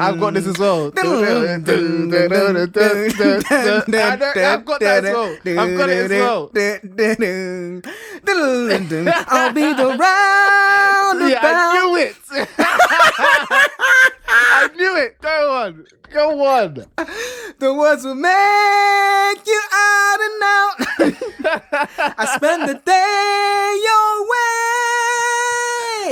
[0.00, 0.86] I've got this as well.
[0.86, 0.94] I've
[4.64, 5.36] got that as well.
[5.58, 6.50] I've got it as well.
[9.28, 11.28] I'll be the roundabout.
[11.28, 12.16] Yeah, I knew it.
[14.26, 15.20] I knew it.
[15.20, 15.86] Go on.
[16.12, 16.86] Go on.
[17.58, 20.76] The words will make you out and out.
[22.18, 24.93] I spend the day your way.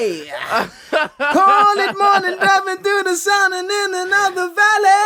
[0.91, 5.03] Call it morning, driving through the sun and in another valley.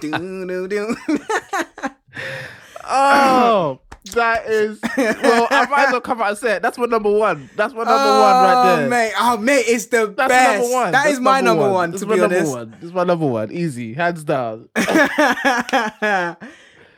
[0.00, 0.96] do, do, do.
[2.86, 3.80] Oh,
[4.12, 4.78] that is.
[4.96, 6.62] Well, I might as well come out and say it.
[6.62, 7.48] That's my number one.
[7.56, 8.86] That's my number one right there.
[8.86, 9.12] Oh, mate.
[9.18, 10.60] Oh, mate, it's the That's best.
[10.60, 10.92] number one.
[10.92, 12.52] That That's is my number one, That's to my be number honest.
[12.52, 12.70] one.
[12.72, 13.50] This is my number one.
[13.52, 14.68] Easy, hands down.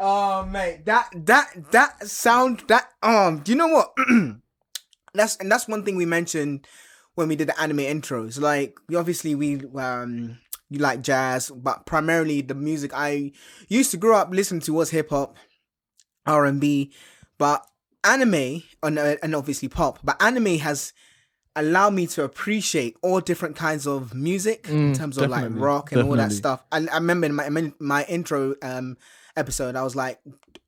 [0.01, 3.95] oh mate, that that that sound that um do you know what?
[5.19, 6.67] that's and that's one thing we mentioned
[7.15, 8.41] when we did the anime intros.
[8.41, 13.33] Like we obviously we um you like jazz, but primarily the music I
[13.69, 15.37] used to grow up listening to was hip hop,
[16.27, 16.93] R and B,
[17.39, 17.65] but
[18.05, 19.99] anime and, uh, and obviously pop.
[20.03, 20.93] But anime has
[21.55, 25.93] allowed me to appreciate all different kinds of music in Mm, terms of like rock
[25.93, 26.65] and all that stuff.
[26.73, 28.97] And I remember in my my, my intro um
[29.37, 30.19] episode, I was like,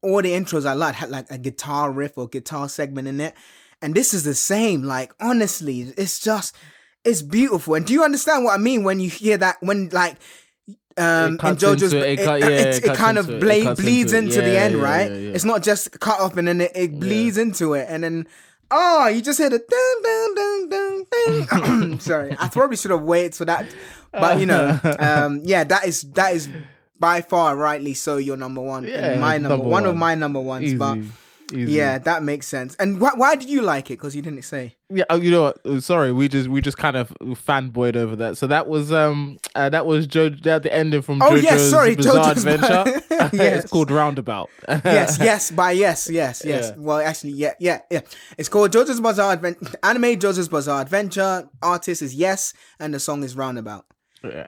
[0.02, 3.34] all the intros I liked had like a guitar riff or guitar segment in it,
[3.82, 4.82] and this is the same.
[4.82, 6.54] Like honestly, it's just
[7.04, 7.74] it's beautiful.
[7.74, 10.16] And do you understand what I mean when you hear that when like
[10.96, 13.42] um in cuts JoJo's it, it it, cut- yeah, it, it it kind of it,
[13.42, 14.50] it cuts bleeds into into, it.
[14.50, 15.10] the end, yeah, right?
[15.10, 15.30] yeah, yeah.
[15.32, 18.26] It's not just cut off and then it, it bleeds into it, and then
[18.70, 21.06] oh, you just hear the dun dun dun
[21.48, 22.00] dun dun.
[22.00, 23.66] Sorry, I probably should have waited for that,
[24.12, 26.48] but you know, um, yeah, that is that is
[26.98, 30.14] by far rightly so your number one, and Yeah, my number, number one of my
[30.16, 30.76] number ones, Easy.
[30.76, 30.98] but.
[31.52, 31.72] Easy.
[31.72, 32.74] Yeah, that makes sense.
[32.76, 33.94] And why, why did you like it?
[33.94, 34.76] Because you didn't say.
[34.90, 35.58] Yeah, oh, you know what?
[35.64, 38.38] Oh, Sorry, we just we just kind of fanboyed over that.
[38.38, 41.70] So that was um uh, that was Jo that the ending from Oh, JoJo's yes,
[41.70, 43.02] sorry, Bizarre JoJo's Adventure.
[43.32, 43.64] Yes.
[43.64, 44.48] it's called Roundabout.
[44.68, 46.68] yes, yes, by yes, yes, yes.
[46.70, 46.82] Yeah.
[46.82, 48.00] Well, actually, yeah, yeah, yeah.
[48.38, 49.72] It's called JoJo's Bizarre Adventure.
[49.82, 51.48] Anime JoJo's Bizarre Adventure.
[51.62, 53.84] Artist is Yes, and the song is Roundabout.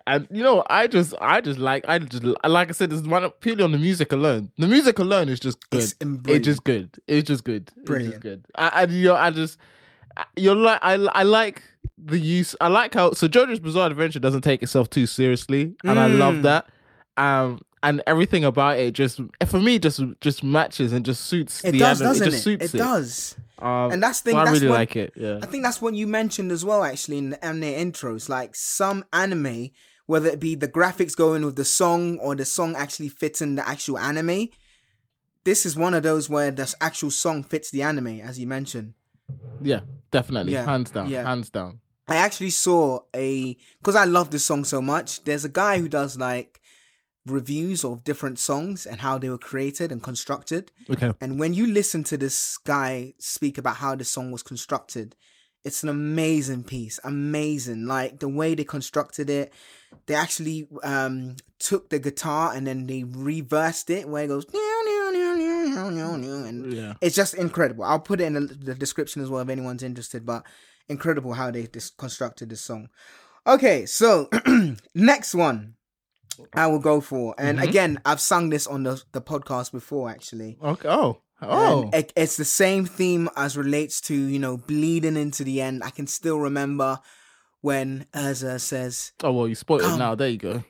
[0.07, 3.07] And you know, I just, I just like, I just like I said, this is
[3.07, 4.51] one purely on the music alone.
[4.59, 5.81] The music alone is just good.
[5.83, 6.91] It's It's, just good.
[7.07, 7.71] It's just good.
[7.77, 8.15] It's Brilliant.
[8.15, 8.45] just good.
[8.57, 9.59] I, I, you know, I just,
[10.37, 11.63] you're like, I, I like
[11.97, 12.57] the use.
[12.61, 16.35] I like how so JoJo's Bizarre Adventure doesn't take itself too seriously, and I love
[16.37, 16.43] Mm.
[16.43, 16.67] that.
[17.17, 21.73] Um, and everything about it just, for me, just just matches and just suits It
[21.73, 22.11] the does, anime.
[22.13, 22.31] doesn't it it?
[22.33, 23.37] just suits it does.
[23.63, 25.13] Um, And that's the thing, I really what- like it.
[25.17, 25.39] Yeah.
[25.43, 28.29] I think that's what you mentioned as well, actually, in the anime intros.
[28.29, 29.71] Like some anime,
[30.07, 33.55] whether it be the graphics going with the song or the song actually fits in
[33.57, 34.49] the actual anime.
[35.45, 38.95] This is one of those where the actual song fits the anime, as you mentioned.
[39.63, 40.53] Yeah, definitely.
[40.53, 41.09] Yeah, Hands down.
[41.09, 41.23] yeah.
[41.23, 41.81] Hands down.
[42.09, 45.23] I actually saw a because I love this song so much.
[45.25, 46.60] There's a guy who does like
[47.27, 50.73] reviews of different songs and how they were created and constructed.
[50.89, 51.13] Okay.
[51.21, 55.15] And when you listen to this guy speak about how the song was constructed,
[55.63, 57.85] It's an amazing piece, amazing.
[57.87, 59.53] Like the way they constructed it,
[60.07, 64.47] they actually um took the guitar and then they reversed it where it goes
[66.49, 66.95] and Yeah.
[67.01, 67.85] it's just incredible.
[67.85, 70.25] I'll put it in the, the description as well if anyone's interested.
[70.25, 70.45] But
[70.89, 72.89] incredible how they dis- constructed this song.
[73.47, 74.29] Okay, so
[74.95, 75.75] next one
[76.55, 77.69] I will go for, and Mhm.
[77.69, 80.57] again I've sung this on the the podcast before actually.
[80.63, 80.89] Okay.
[80.89, 81.21] Oh.
[81.43, 81.89] Oh.
[81.95, 85.83] It, it's the same theme as relates to you know bleeding into the end.
[85.83, 87.01] I can still remember
[87.63, 90.15] when Erza says oh well, you spoiled it now.
[90.15, 90.65] There you go.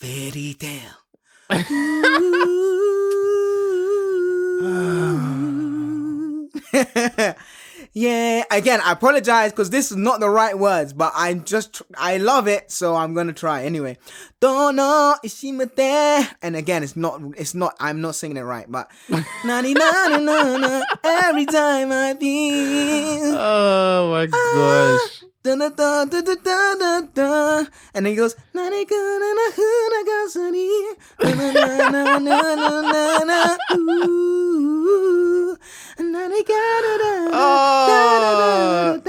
[0.00, 0.96] Fairy Tail.
[7.92, 12.18] yeah, again, I apologize because this is not the right words, but I'm just, I
[12.18, 13.98] love it, so I'm gonna try anyway.
[14.38, 18.90] Don't Dono ishimate, and again, it's not, it's not, I'm not singing it right, but
[19.44, 19.74] nani
[21.04, 23.34] every time I feel.
[23.36, 25.24] Oh my ah, gosh.
[25.42, 27.64] Da, da, da, da, da, da, da, da.
[27.94, 30.68] And then he goes, "Nani ka na na hu na ga sa ni.
[31.18, 33.56] Na, na, na, na, na, na, na, na,
[37.32, 39.00] Oh.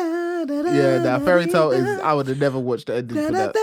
[0.73, 1.99] Yeah, that Fairy Tail is.
[1.99, 3.53] I would have never watched the ending for that.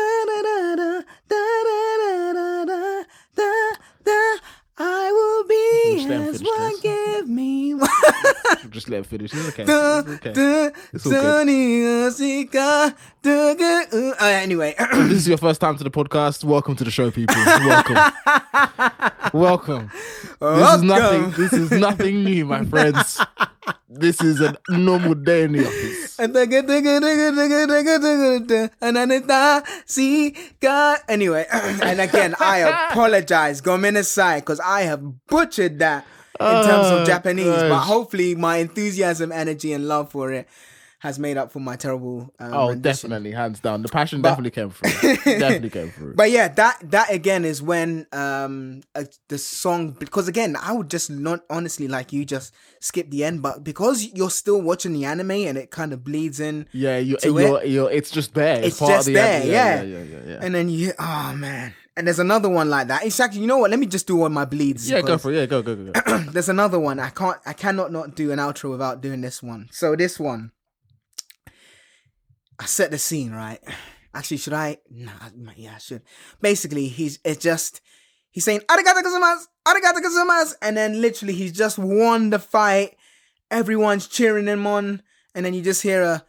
[8.78, 9.34] Just let it finish.
[9.34, 9.62] It's okay.
[9.64, 10.70] It's okay.
[10.92, 11.22] It's all good.
[11.22, 16.44] Sunny Asika, da, ga, uh, Anyway, If this is your first time to the podcast.
[16.44, 17.34] Welcome to the show, people.
[17.44, 17.96] Welcome.
[19.34, 19.90] Welcome.
[20.40, 21.30] This is nothing.
[21.32, 23.20] This is nothing new, my friends.
[23.88, 26.20] This is a normal day in the office.
[31.08, 32.58] Anyway, and again, I
[32.90, 36.06] apologize, Gominasai, because I have butchered that
[36.40, 37.46] in terms Oh, of Japanese.
[37.46, 40.48] But hopefully, my enthusiasm, energy, and love for it
[41.00, 42.34] has made up for my terrible.
[42.40, 43.10] Um, Oh, rendition.
[43.10, 43.82] definitely, hands down.
[43.82, 44.90] The passion definitely came through.
[45.38, 46.14] definitely came through.
[46.14, 50.90] But yeah, that that again is when um uh, the song because again I would
[50.90, 55.04] just not honestly like you just skip the end, but because you're still watching the
[55.04, 58.60] anime and it kind of bleeds in, yeah, you, to you're, you're, it's just there.
[58.60, 59.48] It's part just of the there, end.
[59.50, 59.82] yeah.
[59.82, 60.38] yeah, yeah, yeah, yeah.
[60.42, 63.04] and then you oh man, and there's another one like that.
[63.04, 63.70] It's actually you know what?
[63.70, 64.88] Let me just do one of my bleeds.
[64.88, 65.36] yeah, go for it.
[65.36, 66.18] Yeah, go, go, go, go.
[66.30, 69.68] There's another one I can't I cannot not do an outro without doing this one.
[69.72, 70.52] So this one,
[72.58, 73.58] I set the scene right.
[74.14, 74.78] Actually, should I?
[74.88, 75.10] Nah,
[75.56, 76.02] yeah, I should.
[76.40, 77.80] Basically, he's it's just
[78.30, 82.96] he's saying arigato gozaimasu, arigato gozaimasu, and then literally he's just won the fight.
[83.50, 85.02] Everyone's cheering him on,
[85.34, 86.24] and then you just hear a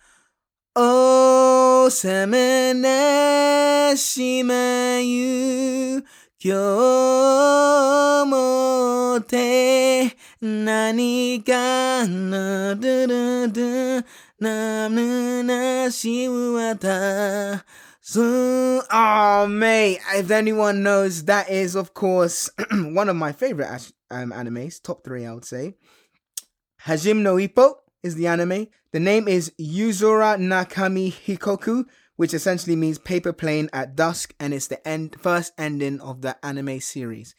[0.76, 4.54] おさめなしま
[5.02, 6.06] ゆ
[6.42, 14.06] 今日もて何かなるるる
[14.40, 17.66] なむなしわた
[18.02, 24.32] So, oh mate, if anyone knows, that is of course one of my favorite um,
[24.32, 25.76] animes, top three I would say.
[26.86, 28.68] Hajime no Ippo, is the anime.
[28.92, 31.86] The name is Yuzora no Kamihikoki,
[32.16, 36.38] which essentially means paper plane at dusk, and it's the end first ending of the
[36.46, 37.36] anime series.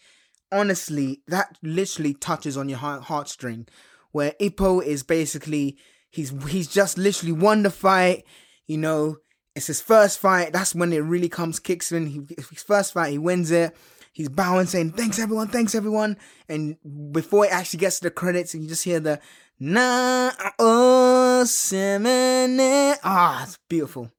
[0.53, 3.69] Honestly, that literally touches on your heart heartstring,
[4.13, 5.77] where Ippo is basically
[6.11, 8.25] he's he's just literally won the fight.
[8.67, 9.19] You know,
[9.55, 10.53] it's his first fight.
[10.53, 12.07] That's when it really comes kicks in.
[12.07, 13.77] He, his first fight, he wins it.
[14.13, 16.17] He's bowing, saying thanks everyone, thanks everyone.
[16.49, 16.77] And
[17.13, 19.21] before it actually gets to the credits, and you just hear the
[19.61, 22.97] na o semene.
[23.05, 24.11] Ah, it's beautiful,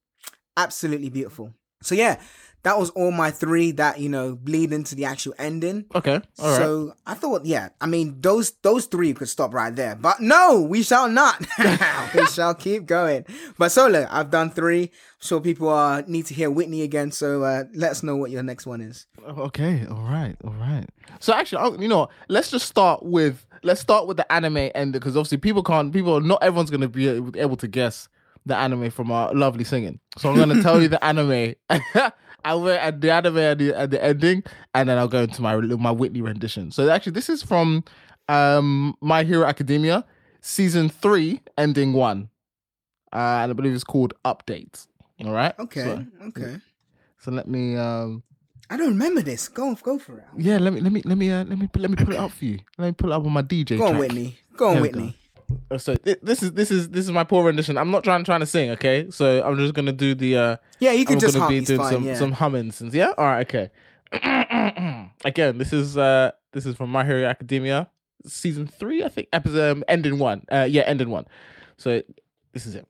[0.55, 1.53] absolutely beautiful.
[1.81, 2.17] So yeah,
[2.63, 5.85] that was all my three that you know bleed into the actual ending.
[5.95, 6.57] Okay, all right.
[6.57, 10.61] So I thought, yeah, I mean those those three could stop right there, but no,
[10.61, 11.45] we shall not.
[12.15, 13.25] we shall keep going.
[13.57, 14.83] But Solo, I've done three.
[14.83, 14.89] I'm
[15.27, 17.11] sure people uh, need to hear Whitney again.
[17.11, 19.05] So uh, let us know what your next one is.
[19.27, 20.85] Okay, all right, all right.
[21.19, 24.93] So actually, I'll- you know, let's just start with let's start with the anime end
[24.93, 28.09] because obviously people can't, people, not everyone's gonna be able able to guess
[28.47, 29.99] the anime from our lovely singing.
[30.17, 31.53] So I'm gonna tell you the anime.
[32.45, 35.41] I will at the anime at the, at the ending, and then I'll go into
[35.41, 36.71] my my Whitney rendition.
[36.71, 37.83] So actually, this is from
[38.29, 40.05] um My Hero Academia,
[40.41, 42.29] season three, ending one,
[43.13, 44.87] uh, and I believe it's called Update.
[45.23, 45.53] All right.
[45.59, 46.57] Okay, So, okay.
[47.19, 48.23] so let me um
[48.69, 49.49] I don't remember this.
[49.49, 50.23] Go go for it.
[50.37, 52.31] yeah, let me let me let me uh, let me let me pull it up
[52.31, 52.59] for you.
[52.77, 53.77] Let me pull it up on my DJ.
[53.77, 53.99] Go on, track.
[53.99, 54.37] Whitney.
[54.55, 55.17] Go on, Whitney.
[55.17, 55.20] Uh,
[55.69, 57.77] uh, so th- this is this is this is my poor rendition.
[57.77, 59.09] I'm not trying trying to sing, okay?
[59.09, 60.91] So I'm just gonna do the uh yeah.
[60.91, 62.15] You can I'm just gonna hum, be doing fine, some yeah.
[62.15, 63.13] some humming since yeah.
[63.17, 63.71] All right, okay.
[65.25, 67.89] Again, this is uh this is from My Hero Academia
[68.25, 70.43] season three, I think, episode um, ending one.
[70.51, 71.25] Uh, yeah, ending one.
[71.77, 72.01] So
[72.53, 72.87] this is it.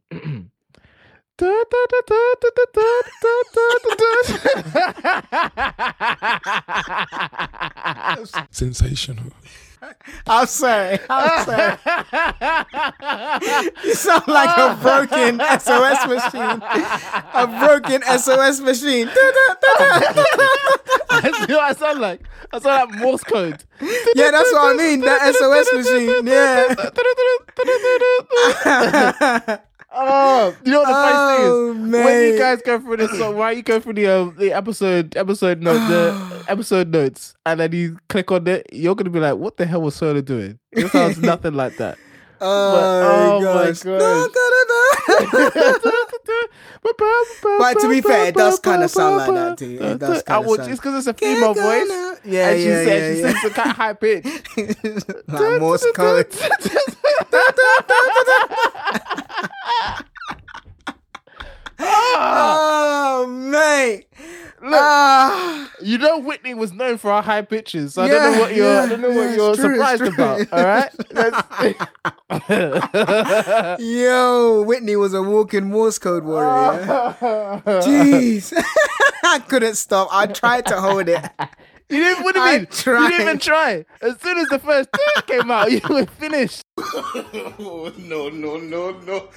[8.51, 9.31] Sensational.
[10.27, 10.99] I'm sorry.
[11.09, 11.77] I'm sorry.
[13.83, 16.61] You sound like a broken SOS machine.
[17.33, 19.07] A broken SOS machine.
[21.09, 22.21] That's what I sound like.
[22.53, 23.63] I sound like Morse code.
[24.15, 25.01] Yeah, that's what I mean.
[25.01, 26.27] That SOS machine.
[29.45, 29.57] Yeah.
[29.93, 31.91] Oh, you know what the funny Oh, thing is?
[32.05, 35.17] When you guys go through this song, why you go through the um, the episode
[35.17, 39.35] episode note the episode notes and then you click on it, you're gonna be like,
[39.35, 40.59] what the hell was Solo doing?
[40.71, 41.97] It sounds nothing like that.
[42.39, 43.83] Oh, oh my gosh.
[47.59, 49.77] but to be fair, it does kinda sound like that too.
[49.81, 51.89] It does kinda well, sound- It's because it's a female voice.
[52.23, 53.31] Yeah, and she yeah, said yeah, she yeah.
[53.31, 54.25] sings it kind of high pitch.
[55.27, 56.27] like Morse code.
[61.83, 64.07] oh, mate.
[64.63, 65.71] Ah.
[65.81, 68.79] You know Whitney was known for her high pitches, so I don't know what you're
[68.79, 70.53] I don't know what it's you're true, surprised about.
[70.53, 70.91] All right.
[73.79, 76.47] Yo, Whitney was a walking Morse code warrior.
[77.81, 78.53] Jeez.
[79.23, 80.09] I couldn't stop.
[80.11, 81.25] I tried to hold it.
[81.91, 82.23] You didn't.
[82.23, 82.67] What do you I mean?
[82.71, 83.85] You didn't even try.
[84.01, 86.61] As soon as the first tune came out, you were finished.
[87.59, 89.27] no, no, no, no.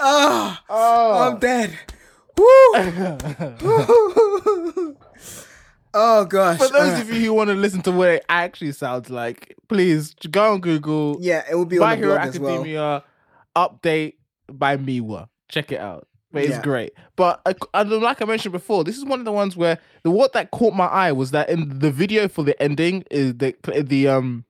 [0.00, 1.30] Ah, oh, Oh.
[1.30, 1.78] I'm dead.
[2.36, 2.44] Woo.
[5.94, 6.58] oh gosh.
[6.58, 7.02] For those Alright.
[7.02, 10.60] of you who want to listen to what it actually sounds like, please go on
[10.60, 11.16] Google.
[11.20, 12.52] yeah, it will be My on the Hero blog as well.
[12.54, 13.04] Academia
[13.56, 14.14] update
[14.50, 15.28] by Miwa.
[15.48, 16.06] Check it out.
[16.32, 16.62] But it's Yeah.
[16.62, 16.92] great.
[17.16, 20.32] But uh, like I mentioned before, this is one of the ones where the what
[20.32, 23.54] that caught my eye was that in the video for the ending is the
[23.84, 24.44] the um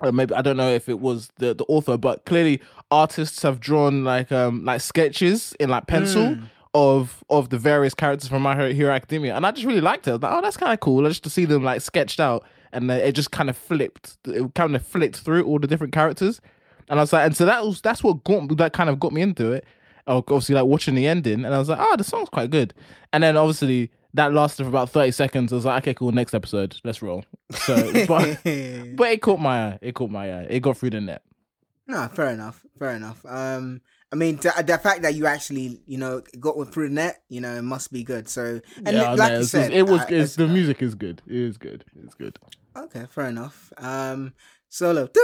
[0.00, 2.60] or maybe I don't know if it was the the author, but clearly
[2.92, 6.42] artists have drawn like um like sketches in like pencil Mm.
[6.74, 10.06] of of the various characters from My Hero, Hero Academia, and I just really liked
[10.06, 10.10] it.
[10.10, 11.02] I was like, oh, that's kind of cool.
[11.08, 12.44] Just to see them like sketched out,
[12.76, 14.18] and then it just kind of flipped.
[14.26, 16.40] It kind of flipped through all the different characters,
[16.88, 19.12] and I was like, and so that was that's what got that kind of got
[19.12, 19.64] me into it.
[20.06, 22.72] Oh, Obviously, like watching the ending, and I was like, oh, the song's quite good.
[23.12, 25.52] And then obviously that lasted for about thirty seconds.
[25.52, 27.24] I was like, okay, cool, next episode, let's roll.
[27.50, 27.74] So,
[28.06, 28.38] but
[28.96, 29.78] but it caught my eye.
[29.82, 30.46] It caught my eye.
[30.48, 31.22] It got through the net.
[31.88, 32.64] No, fair enough.
[32.78, 33.24] Fair enough.
[33.26, 33.80] Um,
[34.12, 37.22] I mean, the, the fact that you actually, you know, got with through the net,
[37.28, 38.28] you know, it must be good.
[38.28, 40.00] So, and yeah, like no, you said, it was.
[40.02, 41.22] uh, It's, the music is good.
[41.26, 41.84] It is good.
[42.04, 42.38] It's good.
[42.84, 43.06] Okay.
[43.10, 43.72] Fair enough.
[43.78, 44.32] Um,
[44.68, 45.08] solo.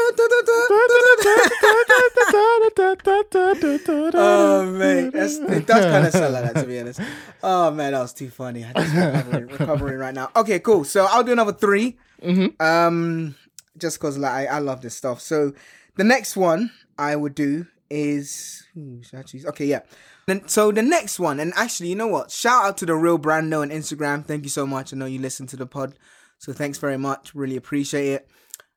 [4.15, 7.01] Oh man, that's, it does kind of sound like that to be honest.
[7.43, 8.65] Oh man, that was too funny.
[8.65, 10.31] I just recovering, recovering right now.
[10.37, 10.85] Okay, cool.
[10.85, 12.61] So I'll do another 3 Mhm.
[12.63, 13.35] Um,
[13.77, 15.21] just cause like I, I love this stuff.
[15.21, 15.53] So
[15.97, 19.45] the next one I would do is ooh, should I choose?
[19.47, 19.81] Okay, yeah.
[20.27, 22.31] Then so the next one, and actually, you know what?
[22.31, 24.25] Shout out to the real Brando on Instagram.
[24.25, 24.93] Thank you so much.
[24.93, 25.95] I know you listen to the pod,
[26.43, 27.35] so thanks very much.
[27.37, 28.29] Really appreciate it.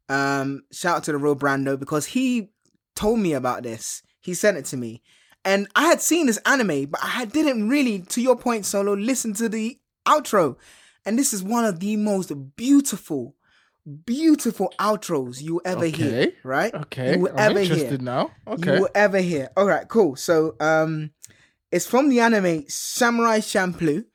[0.07, 2.49] Um, shout out to the real Brando because he
[2.95, 4.03] told me about this.
[4.21, 5.01] He sent it to me.
[5.43, 9.33] And I had seen this anime, but I didn't really, to your point, Solo, listen
[9.33, 10.57] to the outro.
[11.05, 13.35] And this is one of the most beautiful,
[14.05, 16.31] beautiful outros you ever hear.
[16.43, 16.73] Right?
[16.73, 17.99] Okay, You will I'm ever interested hear.
[17.99, 18.31] now.
[18.47, 18.65] Okay.
[18.65, 19.49] You Okay, will ever hear.
[19.57, 20.15] All right, cool.
[20.15, 21.11] So, um,
[21.71, 24.05] it's from the anime Samurai Champloo.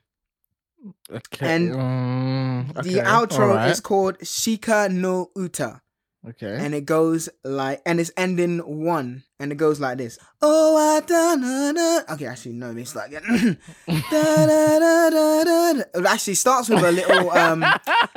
[1.12, 1.46] Okay.
[1.54, 5.82] and um, okay, The outro alright, is called Shiki no Uta.
[6.26, 6.56] okay.
[6.58, 11.00] and it goes like and it's ending one and it goes like this oh I
[11.00, 12.00] da, na, na.
[12.14, 15.82] okay actually no it's like da, da, da, da, da, da.
[15.94, 17.64] it actually starts with a little um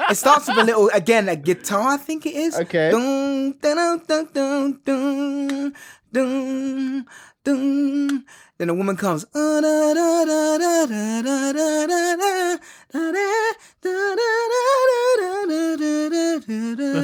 [0.09, 2.91] it starts with a little again a guitar I think it is Okay.
[2.91, 5.73] dun, dun, dun, dun, dun,
[6.11, 7.05] dun,
[7.43, 8.25] dun.
[8.63, 9.25] Then the woman comes.
[9.25, 9.35] That's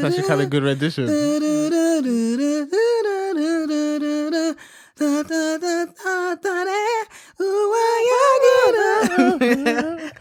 [0.05, 1.07] actually kind of good rendition.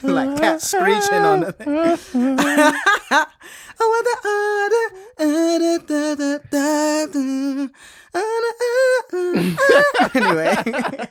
[0.03, 1.53] like cats screeching on the
[10.15, 11.09] anyway.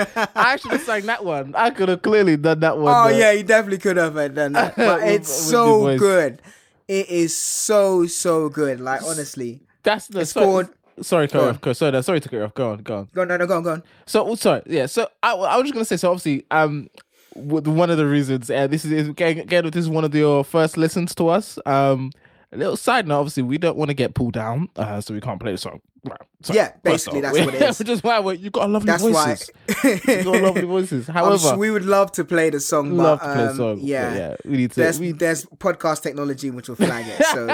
[0.34, 1.54] I actually sang that one.
[1.54, 2.94] I could have clearly done that one.
[2.94, 3.16] Oh though.
[3.18, 4.76] yeah, you definitely could have done that.
[4.76, 6.42] But it's with so good.
[6.88, 8.80] It is so so good.
[8.80, 9.60] Like honestly.
[9.82, 10.20] that's the.
[10.20, 10.68] It's sorry, called-
[11.02, 11.60] Sorry, Go off.
[11.60, 12.54] go- Sorry, sorry to cut you off.
[12.54, 13.08] Go on, go on.
[13.14, 13.82] Go on, no, no, go on, go on.
[14.06, 14.86] So oh, sorry, yeah.
[14.86, 15.96] So I, I was just gonna say.
[15.96, 16.90] So obviously, um,
[17.34, 20.76] one of the reasons, uh, this is again, again, this is one of your first
[20.76, 21.58] listens to us.
[21.64, 22.12] Um,
[22.52, 25.20] a little side note, obviously, we don't want to get pulled down, uh, so we
[25.20, 25.80] can't play the song.
[26.04, 27.78] Right, so, Yeah, basically, that's what it is.
[27.78, 29.50] Which is why we you got lovely That's voices.
[29.82, 30.00] why.
[30.08, 31.06] you got lovely voices.
[31.06, 33.74] However, we would love to play the song, but love to play um, the song.
[33.76, 34.80] but Yeah, yeah, we need to.
[34.80, 37.22] there's we, there's podcast technology which will flag it.
[37.26, 37.46] So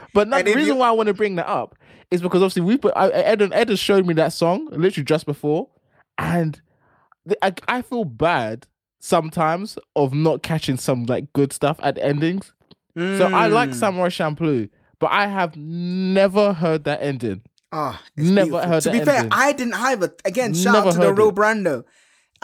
[0.12, 1.74] but no, the reason you- why I want to bring that up
[2.10, 5.24] is because obviously we put I, Ed Ed has showed me that song literally just
[5.26, 5.68] before,
[6.18, 6.60] and
[7.24, 8.66] the, I, I feel bad
[9.00, 12.06] sometimes of not catching some like good stuff at the
[12.96, 13.18] endings.
[13.18, 13.74] So I like Mm.
[13.74, 14.68] Samurai Champloo,
[14.98, 17.42] but I have never heard that ending.
[17.72, 18.68] Oh, Never beautiful.
[18.68, 19.28] heard To be fair.
[19.32, 20.14] I didn't either.
[20.24, 21.32] Again, shout Never out to the real.
[21.32, 21.84] Brando.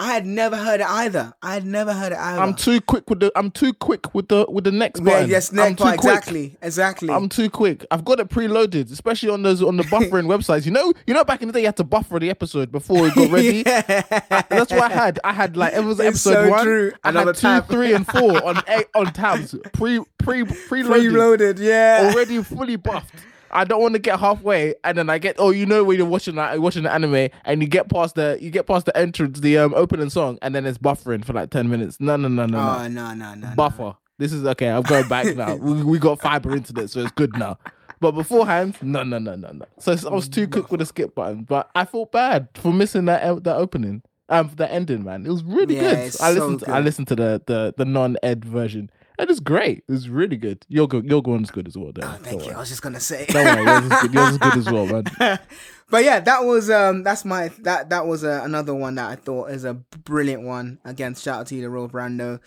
[0.00, 1.34] I had never heard it either.
[1.42, 2.40] I had never heard it either.
[2.40, 5.52] I'm too quick with the I'm too quick with the with the next yeah, yes,
[5.52, 5.94] next quick.
[5.96, 7.10] exactly, exactly.
[7.10, 7.84] I'm too quick.
[7.90, 10.64] I've got it preloaded, especially on those on the buffering websites.
[10.64, 13.08] You know, you know, back in the day, you had to buffer the episode before
[13.08, 13.62] it got ready.
[13.62, 15.20] That's what I had.
[15.22, 16.64] I had like it was episode so one.
[16.64, 16.92] true.
[17.04, 17.68] I Another had two, tab.
[17.68, 22.10] three, and four on eight, on tabs pre pre preloaded, Preloaded, yeah.
[22.10, 23.14] already fully buffed.
[23.52, 26.06] I don't want to get halfway and then I get oh you know when you're
[26.06, 29.40] watching like watching the anime and you get past the you get past the entrance
[29.40, 31.98] the um opening song and then it's buffering for like ten minutes.
[32.00, 33.48] No no no no no Oh no, no, no.
[33.48, 33.54] no.
[33.54, 33.96] buffer.
[34.18, 34.68] This is okay.
[34.68, 35.54] I'm going back now.
[35.54, 37.58] we, we got fiber internet, so it's good now.
[38.00, 39.64] But beforehand, no, no, no, no, no.
[39.78, 41.44] So I was too quick with the skip button.
[41.44, 45.26] But I felt bad for missing that uh, that opening, um, the ending, man.
[45.26, 45.98] It was really Yeah, good.
[46.20, 46.64] I so listened.
[46.72, 48.90] I listened to the the the non ed version.
[49.20, 49.84] It was great.
[49.88, 50.64] It's really good.
[50.68, 51.92] Your your one's good as well.
[51.92, 52.04] Dan.
[52.04, 52.56] Oh, thank Don't you.
[52.56, 53.26] I was just gonna say.
[53.28, 53.64] Don't worry.
[53.64, 54.14] Yours is good.
[54.14, 55.38] Yours is good as well, man.
[55.90, 59.16] but yeah, that was um that's my that that was uh, another one that I
[59.16, 60.78] thought is a brilliant one.
[60.84, 62.40] Again, shout out to you, the Real Brando.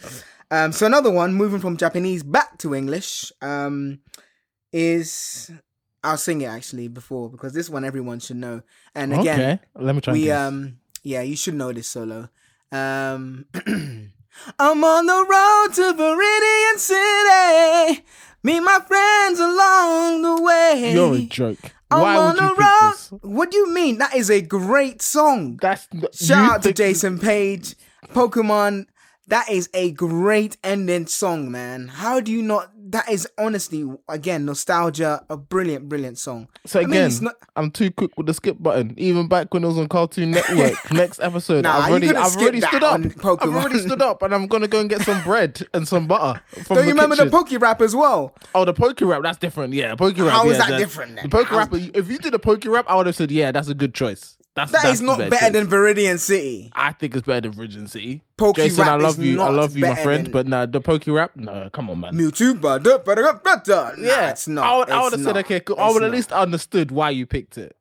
[0.52, 4.00] Um, so another one, moving from Japanese back to English, um,
[4.72, 5.52] is
[6.04, 8.62] I'll sing it actually before because this one everyone should know.
[8.94, 10.14] And again, okay, let me try.
[10.14, 12.30] we um yeah, you should know this solo.
[12.72, 13.46] Um
[14.60, 18.04] I'm on the road to Viridian City.
[18.44, 20.92] Meet my friends along the way.
[20.94, 21.72] You're a joke.
[21.90, 22.92] I'm Why on the road.
[22.92, 23.12] this?
[23.22, 24.00] What do you mean?
[24.00, 25.58] That is a great song.
[25.62, 27.76] That's Shout out to Jason Paige,
[28.08, 28.88] Pokemon.
[29.28, 31.88] That is a great ending song, man.
[31.88, 32.72] How do you not?
[32.92, 35.26] That is honestly, again, nostalgia.
[35.30, 36.50] A brilliant, brilliant song.
[36.66, 38.94] So I again, it's not- I'm too quick with the skip button.
[38.98, 42.60] Even back when it was on Cartoon Network, next episode, Nah, I've already, I've already
[42.62, 43.02] stood up.
[43.42, 46.42] I've already stood up, and I'm gonna go and get some bread and some butter.
[46.64, 47.30] From Don't you remember kitchen.
[47.32, 48.36] the Poke Rap as well?
[48.54, 49.24] Oh, the poke rap.
[49.24, 49.74] That's different.
[49.74, 50.32] Yeah, poke rap.
[50.32, 51.24] How yeah, is that different then?
[51.24, 51.70] The poke rap.
[51.74, 54.38] If you did a poke rap, I would have said, yeah, that's a good choice.
[54.56, 56.72] That's That that's is not better better than Viridian City.
[56.76, 58.22] I think it's better than Virgin City.
[58.38, 59.42] Poke Jason, I love you.
[59.42, 60.26] I love you, my friend.
[60.28, 61.32] than- But nah, the poke rap.
[61.36, 62.14] No, come on, man.
[62.14, 64.66] Mewtwo, but nah, yeah, it's not.
[64.66, 65.80] I would, I would have said, okay, cool.
[65.80, 67.76] I would at least understood why you picked it.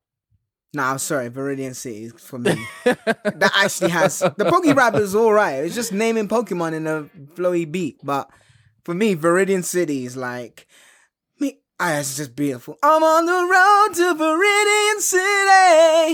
[0.72, 2.54] Nah, I'm sorry, Viridian City is for me.
[2.84, 5.56] that actually has the Poke Rap is all right.
[5.64, 7.02] It's just naming Pokemon in a
[7.34, 8.30] flowy beat, but
[8.82, 10.66] for me, Viridian City is like
[11.38, 11.58] me.
[11.78, 12.78] Ah, it's just beautiful.
[12.82, 15.00] I'm on the road to Viridian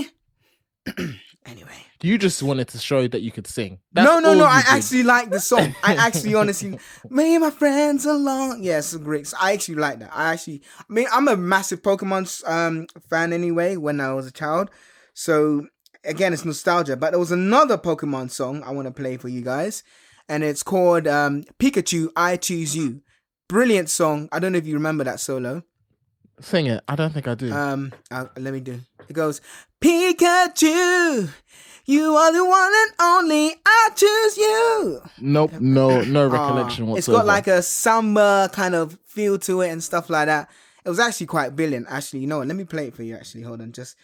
[0.03, 0.11] City.
[1.45, 1.71] anyway.
[2.01, 3.79] You just wanted to show that you could sing.
[3.93, 4.45] no, That's no, all no.
[4.45, 4.69] I did.
[4.69, 5.75] actually like the song.
[5.83, 6.79] I actually, honestly,
[7.09, 8.63] me and my friends along.
[8.63, 9.27] Yeah, it's great.
[9.27, 10.11] So I actually like that.
[10.13, 13.75] I actually, I mean, I'm a massive Pokemon um fan anyway.
[13.75, 14.69] When I was a child,
[15.13, 15.67] so
[16.05, 16.95] again, it's nostalgia.
[16.95, 19.83] But there was another Pokemon song I want to play for you guys,
[20.29, 22.09] and it's called um Pikachu.
[22.15, 23.01] I choose you.
[23.49, 24.29] Brilliant song.
[24.31, 25.63] I don't know if you remember that solo.
[26.39, 26.81] sing it.
[26.87, 27.51] I don't think I do.
[27.51, 28.79] Um, uh, let me do.
[29.09, 29.41] It goes,
[29.81, 31.29] Pikachu,
[31.85, 33.55] you are the one and only.
[33.65, 35.01] I choose you.
[35.19, 39.69] nope, no, no Uh, recollection It's got like a samba kind of feel to it
[39.69, 40.49] and stuff like that.
[40.85, 41.87] It was actually quite brilliant.
[41.89, 42.47] Actually, you know what?
[42.47, 43.15] Let me play it for you.
[43.15, 43.71] Actually, hold on.
[43.73, 43.95] Just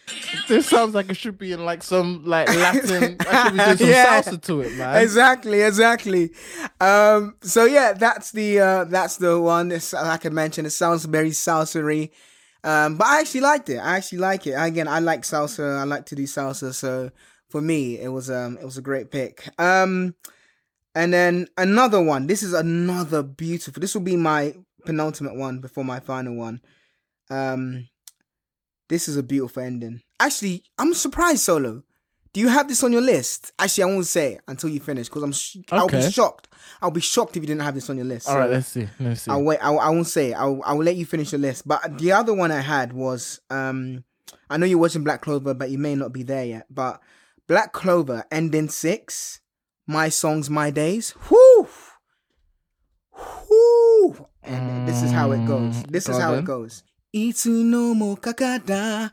[0.48, 3.16] This sounds like it should be in like some like Latin.
[3.20, 4.20] I should be doing some Yeah.
[4.22, 5.02] salsa to it, man.
[5.02, 6.32] exactly, exactly.
[6.80, 9.72] Um, so yeah, that's the uh, that's the one.
[9.72, 12.10] It's, like I mentioned, it sounds very salsery.
[12.66, 13.78] Um, but I actually liked it.
[13.78, 14.54] I actually like it.
[14.54, 15.78] Again, I like salsa.
[15.78, 16.74] I like to do salsa.
[16.74, 17.10] So
[17.48, 19.48] for me, it was um, it was a great pick.
[19.56, 20.16] Um,
[20.94, 22.26] and then another one.
[22.26, 23.80] This is another beautiful.
[23.80, 24.54] This will be my
[24.84, 26.60] penultimate one before my final one.
[27.30, 27.88] Um,
[28.88, 30.02] this is a beautiful ending.
[30.18, 31.84] Actually, I'm surprised, Solo.
[32.36, 33.52] Do you have this on your list?
[33.58, 35.32] Actually, I won't say it until you finish because I'm.
[35.32, 36.48] Sh- I'll be shocked.
[36.82, 38.28] I'll be shocked if you didn't have this on your list.
[38.28, 38.86] All So right, let's see.
[39.00, 39.30] Let's see.
[39.30, 39.58] I'll wait.
[39.62, 40.34] I'll, I won't say.
[40.34, 41.66] I'll, I'll let you finish your list.
[41.66, 43.40] But the other one I had was.
[43.48, 44.04] um
[44.50, 46.66] I know you're watching Black Clover, but you may not be there yet.
[46.68, 47.00] But
[47.46, 49.40] Black Clover ending six.
[49.86, 51.14] My songs, my days.
[51.30, 51.66] Whoo,
[53.16, 54.26] whoo.
[54.42, 55.82] And this is how it goes.
[55.84, 56.40] This is how then.
[56.40, 56.82] it goes.
[57.14, 59.10] Itsu no mo kakada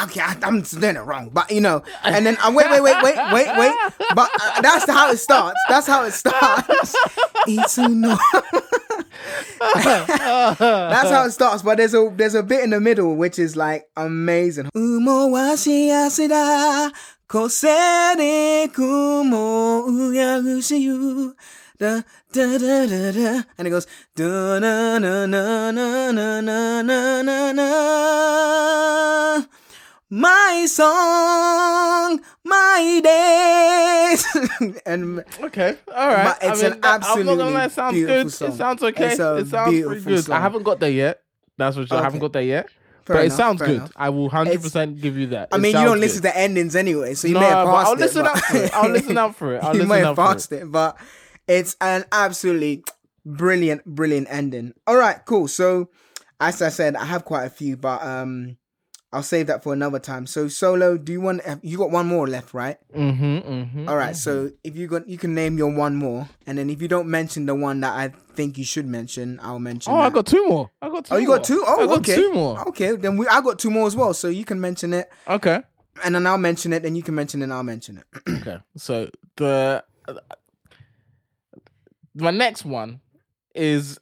[0.00, 1.82] Okay, I, I'm doing it wrong, but you know.
[2.04, 3.74] And then I wait, wait, wait, wait, wait, wait.
[4.14, 5.58] But uh, that's how it starts.
[5.68, 6.96] That's how it starts.
[7.48, 8.18] Itsuno.
[10.58, 13.56] That's how it starts, but there's a there's a bit in the middle which is
[13.56, 14.70] like amazing.
[14.76, 15.30] Umo.
[21.80, 23.42] Da, da, da, da, da.
[23.56, 29.44] And it goes da na na na na na na na na na.
[30.10, 34.26] My song, my days,
[34.86, 36.24] and Okay, all right.
[36.24, 38.32] But it's an that- I'm not absolutely gonna lie, it sounds beautiful good.
[38.32, 38.48] song.
[38.50, 39.10] It sounds okay.
[39.12, 40.24] It's a It sounds pretty good.
[40.24, 40.36] song.
[40.36, 41.22] I haven't got there yet.
[41.56, 41.96] That's what sure.
[41.96, 42.68] I haven't got there yet.
[43.06, 43.70] Fair but enough, it sounds good.
[43.70, 43.92] enough.
[43.96, 45.48] I will hundred percent give you that.
[45.52, 47.94] I mean, you don't listen to endings anyway, so you no, may have passed I'll
[47.94, 48.00] it.
[48.00, 48.74] listen but- out for it.
[48.74, 49.62] I'll listen out for it.
[49.64, 50.62] I'll you listen may have passed it.
[50.62, 50.72] it.
[50.72, 50.96] but
[51.50, 52.84] it's an absolutely
[53.26, 54.72] brilliant, brilliant ending.
[54.86, 55.48] All right, cool.
[55.48, 55.90] So,
[56.40, 58.56] as I said, I have quite a few, but um,
[59.12, 60.28] I'll save that for another time.
[60.28, 61.42] So, solo, do you want?
[61.62, 62.78] You got one more left, right?
[62.94, 63.24] Mm-hmm.
[63.52, 63.88] Mm-hmm.
[63.88, 64.14] All right.
[64.14, 67.08] So, if you got, you can name your one more, and then if you don't
[67.08, 69.92] mention the one that I think you should mention, I'll mention.
[69.92, 70.70] Oh, I got two more.
[70.80, 71.14] I got two.
[71.14, 71.36] Oh, you more.
[71.38, 71.64] got two?
[71.66, 72.14] Oh, I got okay.
[72.14, 72.68] two more.
[72.68, 74.14] Okay, then we I got two more as well.
[74.14, 75.62] So you can mention it, Okay.
[76.04, 78.04] and then I'll mention it, then you can mention it, and I'll mention it.
[78.40, 78.58] Okay.
[78.76, 79.84] So the
[82.20, 83.00] my next one
[83.54, 83.98] is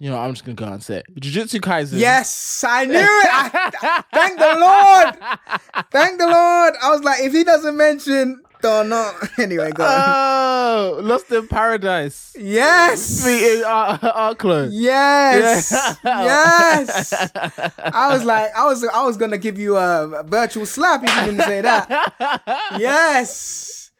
[0.00, 1.06] you know, I'm just gonna go and say it.
[1.20, 1.98] Jujutsu Kaisen.
[1.98, 2.98] yes, I knew it.
[3.00, 5.86] I, thank the Lord.
[5.90, 6.74] Thank the Lord.
[6.82, 9.12] I was like, if he doesn't mention, don't know.
[9.38, 9.84] Anyway, go.
[9.84, 9.90] on.
[9.94, 12.34] Oh, Lost in Paradise.
[12.38, 13.24] yes.
[13.24, 14.68] Meeting Ar- AKLO.
[14.72, 15.70] Yes.
[16.04, 16.24] Yeah.
[16.24, 17.12] Yes.
[17.78, 21.20] I was like, I was, I was gonna give you a virtual slap if you
[21.32, 22.42] didn't say that.
[22.78, 23.90] Yes.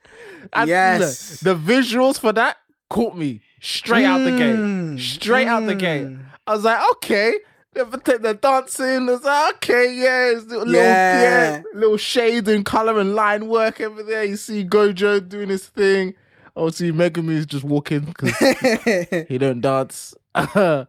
[0.53, 1.43] And Yes.
[1.45, 2.59] look, the visuals for that
[2.91, 4.57] caught me straight out the gate.
[4.57, 6.07] Mm, Straight out the gate.
[6.07, 6.25] mm.
[6.47, 7.35] I was like, okay.
[7.73, 11.23] The, the the dancing, I was like, okay, yeah, it's little, Yeah.
[11.23, 14.23] yeah, little shade and color and line work over there.
[14.23, 16.15] You see Gojo doing his thing.
[16.55, 18.37] Obviously, Megumi is just walking because
[19.29, 20.15] he don't dance.
[20.35, 20.89] but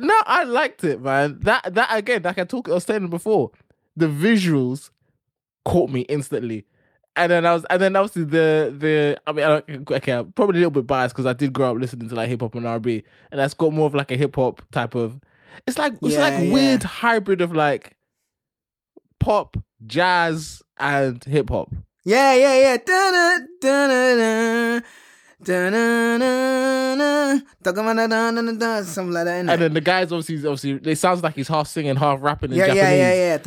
[0.00, 1.38] no, I liked it, man.
[1.40, 3.50] That that again, like I talked, I was saying before,
[3.96, 4.90] the visuals
[5.64, 6.66] caught me instantly.
[7.14, 10.32] And then I was, and then obviously the the I mean, I don't- okay, I'm
[10.32, 12.54] probably a little bit biased because I did grow up listening to like hip hop
[12.54, 15.20] and R B, and that's got more of like a hip hop type of.
[15.66, 16.52] It's like it's Yeah, like yeah.
[16.52, 17.96] weird hybrid of like
[19.20, 19.56] pop,
[19.86, 21.70] jazz, and hip hop.
[22.04, 22.76] Yeah, yeah, yeah.
[22.78, 23.46] Da-da-da.
[23.60, 24.86] Da-da-da-da.
[28.88, 29.46] Something like that.
[29.48, 32.58] And then the guys obviously obviously it sounds like he's half singing, half rapping in
[32.58, 32.84] yeah, Japanese.
[32.84, 33.38] yeah, yeah, yeah.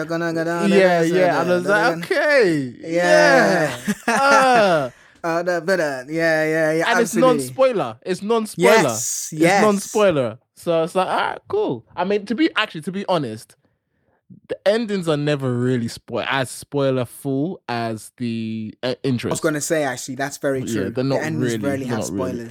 [0.69, 1.41] Yeah, yeah.
[1.41, 3.77] And I was like, okay, Yeah.
[4.07, 4.89] yeah.
[5.25, 6.91] Uh, Uh, yeah, yeah, yeah.
[6.91, 7.97] and it's non-spoiler.
[8.05, 8.71] It's non-spoiler.
[8.73, 9.61] Yes, It's yes.
[9.63, 10.37] non-spoiler.
[10.55, 11.83] So it's like, all right, cool.
[11.95, 13.55] I mean, to be actually, to be honest,
[14.47, 19.61] the endings are never really spoil as spoiler full as the uh, I was gonna
[19.61, 20.89] say actually, that's very Yeah, true.
[20.89, 22.49] they're not the endings really- rarely have not really.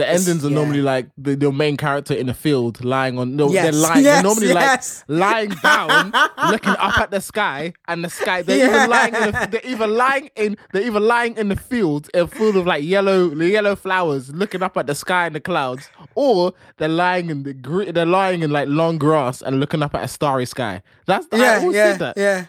[0.00, 0.54] The endings are yeah.
[0.54, 3.36] normally like the, the main character in the field lying on.
[3.36, 4.04] No, Yes, they're lying.
[4.04, 5.04] yes, they're normally yes.
[5.08, 6.12] like lying down,
[6.50, 8.42] looking up at the sky, and the sky.
[8.42, 8.74] They're Yeah.
[8.76, 9.14] even lying.
[9.14, 10.56] In the, they're either lying in.
[10.72, 14.76] They're either lying in the field, a field of like yellow, yellow flowers, looking up
[14.76, 17.52] at the sky and the clouds, or they're lying in the
[17.92, 20.82] They're lying in like long grass and looking up at a starry sky.
[21.06, 22.16] That's I Yeah, always yeah, that.
[22.16, 22.44] yeah.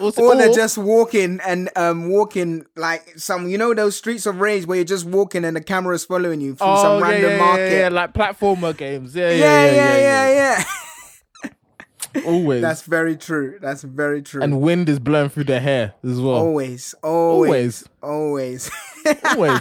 [0.00, 4.40] Also- Or they're just walking and um walking like some you know those streets of
[4.40, 7.30] rage where you're just walking and the camera's following you through oh, some yeah, random
[7.30, 7.70] yeah, market.
[7.72, 9.14] yeah, yeah, like platformer games.
[9.14, 10.64] Yeah, yeah, yeah, yeah,
[11.44, 11.50] yeah.
[12.26, 12.62] Always.
[12.62, 13.58] That's very true.
[13.60, 14.42] That's very true.
[14.42, 16.36] and wind is blowing through their hair as well.
[16.36, 18.70] always, always, Always.
[18.70, 18.70] always.
[19.34, 19.60] Always.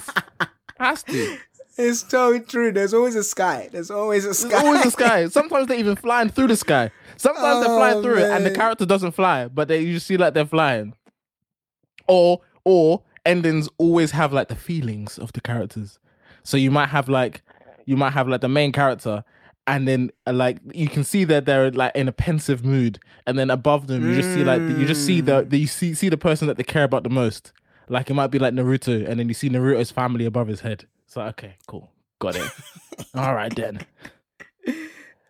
[0.80, 1.38] Has to.
[1.78, 2.72] It's totally true.
[2.72, 3.70] There's always a sky.
[3.72, 4.50] There's always a sky.
[4.50, 5.28] There's always the sky.
[5.30, 6.92] Sometimes they're even flying through the sky.
[7.18, 10.08] Sometimes they're flying Oh, through it and the character doesn't fly, but they you just
[10.08, 10.94] see like they're flying.
[12.08, 15.98] Or or endings always have like the feelings of the characters.
[16.44, 17.42] So you might have like
[17.86, 19.24] you might have like the main character
[19.68, 23.38] and then uh, like you can see that they're like in a pensive mood and
[23.40, 26.10] then above them you just see like you just see the, the you see see
[26.10, 27.52] the person that they care about the most
[27.90, 30.86] like it might be like naruto and then you see naruto's family above his head
[31.18, 32.50] like okay cool got it
[33.16, 33.80] all right then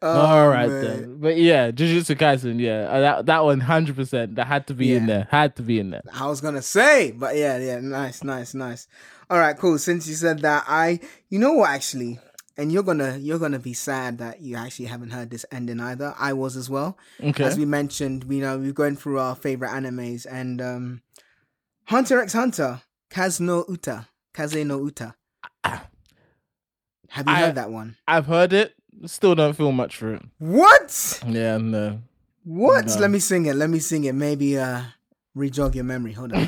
[0.02, 0.84] Oh, all right man.
[0.84, 4.94] then but yeah jujutsu kaisen yeah uh, that, that one 100% that had to be
[4.94, 8.24] in there had to be in there I was gonna say, but yeah, yeah, nice,
[8.24, 8.88] nice, nice.
[9.30, 9.80] All right, cool.
[9.80, 12.20] Since you said that, I, you know what, actually,
[12.58, 16.14] and you're gonna, you're gonna be sad that you actually haven't heard this ending either.
[16.20, 16.98] I was as well.
[17.24, 21.02] okay As we mentioned, we know we're going through our favorite animes, and um,
[21.86, 25.16] Hunter x Hunter, Kaz no Uta, Kaze no Uta.
[27.16, 27.96] Have you I- heard that one?
[28.08, 28.76] i've heard it
[29.08, 30.92] still don't feel much for it What?
[31.28, 32.00] yeah no
[32.46, 32.86] What?
[32.86, 32.96] No.
[33.02, 33.56] Let me sing it.
[33.58, 34.14] Let me sing it.
[34.14, 34.82] Maybe uh
[35.36, 36.14] rejog your memory.
[36.14, 36.46] Hold on.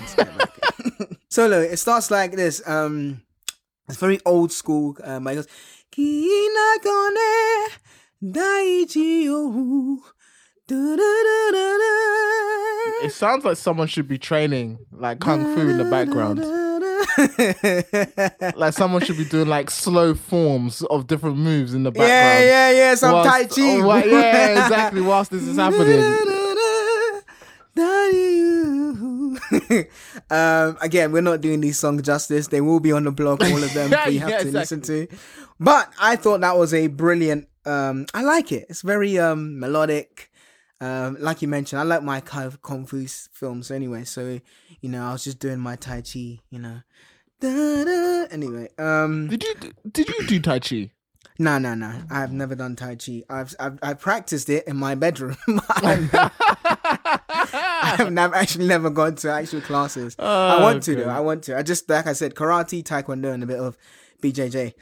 [1.35, 2.61] Solo, it starts like this.
[2.69, 3.21] Um
[3.89, 4.93] it's very old school.
[5.03, 5.47] Um it goes
[5.89, 7.33] Kina kone
[8.21, 9.39] daichi yo
[13.03, 16.39] It sounds like someone should be training like kung fu in the background.
[18.57, 22.09] Like someone should be doing like slow forms of different moves in the background.
[22.11, 22.95] yeah, yeah, yeah.
[22.95, 23.81] Some Whilst- Tai Chi.
[23.81, 25.01] oh, yeah, exactly.
[25.01, 26.03] Whilst this is happening.
[30.29, 32.47] um, again, we're not doing these songs justice.
[32.47, 34.81] They will be on the blog, all of them, for you have Yeah, to listen
[34.81, 35.07] to.
[35.59, 37.47] But I thought that was a brilliant.
[37.65, 38.65] Um, I like it.
[38.69, 40.31] It's very um melodic.
[40.79, 44.03] Um, like you mentioned, I like my kind of kung fu films anyway.
[44.03, 44.39] So
[44.81, 46.39] you know, I was just doing my tai chi.
[46.49, 46.81] You know,
[47.39, 48.27] Da-da.
[48.31, 48.69] anyway.
[48.77, 49.53] Um, Did you
[49.91, 50.91] did you do Tai Chi?
[51.39, 52.01] no, no, no.
[52.09, 53.23] I've never done tai chi.
[53.29, 55.37] I've I've, I've practiced it in my bedroom.
[55.69, 56.09] I've,
[57.29, 60.15] I've never, actually never gone to actual classes.
[60.19, 61.09] I want to though.
[61.09, 61.57] I want to.
[61.57, 63.77] I just like I said, karate, taekwondo, and a bit of
[64.21, 64.73] BJJ.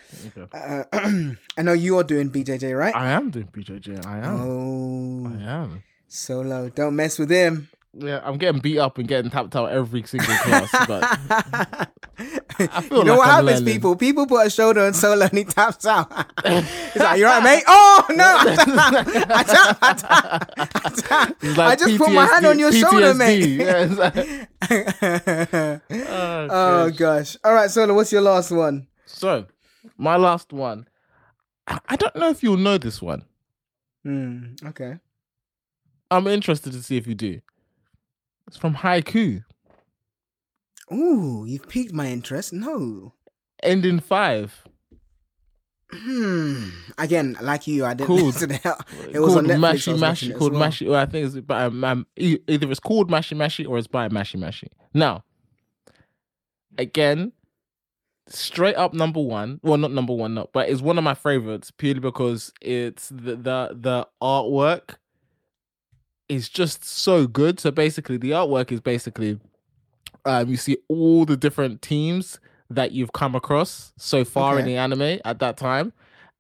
[0.54, 0.84] Uh,
[1.58, 2.96] I know you're doing BJJ, right?
[2.96, 4.06] I am doing BJJ.
[4.06, 4.42] I am.
[4.42, 5.84] oh, I am.
[6.08, 6.70] solo.
[6.70, 7.70] Don't mess with him.
[7.98, 10.70] Yeah, I'm getting beat up and getting tapped out every single class.
[12.58, 13.74] But I feel you know like what I'm happens, learning.
[13.74, 13.96] people?
[13.98, 16.10] People put a shoulder on solo and he taps out.
[16.46, 18.38] He's like, "You're right, mate?" Oh no!
[18.40, 21.36] I tap, I tap, I tap, I tap.
[21.42, 23.18] It's I like just put my hand on your shoulder, PTSD.
[23.18, 23.46] mate.
[23.60, 26.98] Yeah, like- oh, oh gosh.
[26.98, 27.38] gosh!
[27.44, 27.94] All right, solo.
[27.94, 28.88] What's your last one?
[29.16, 29.46] So,
[29.98, 30.88] my last one.
[31.68, 33.24] I I don't know if you'll know this one.
[34.04, 34.54] Hmm.
[34.66, 34.98] okay.
[36.12, 37.42] I'm interested to see if you do.
[38.48, 39.44] It's from Haikyu,
[40.94, 42.54] Ooh, you've piqued my interest.
[42.54, 43.14] No.
[43.64, 44.64] ending five.
[45.92, 46.70] Hmm.
[46.98, 49.16] Again, like you, I didn't Called- listen to it.
[49.16, 49.88] It was called on Netflix.
[49.88, 50.38] Mashi Mashi.
[50.38, 50.62] Called well.
[50.70, 50.88] Mashi.
[50.90, 54.10] Well, I think it's by um, um, either it's called Mashi Mashi or it's by
[54.10, 54.68] Mashi Mashy.
[54.94, 55.24] Now,
[56.78, 57.32] again,
[58.28, 59.60] straight up number one.
[59.64, 63.36] Well, not number one, not, but it's one of my favorites purely because it's the
[63.36, 64.96] the the artwork
[66.28, 67.60] is just so good.
[67.60, 69.40] So basically, the artwork is basically
[70.26, 74.76] um, you see all the different teams that you've come across so far in the
[74.76, 75.94] anime at that time,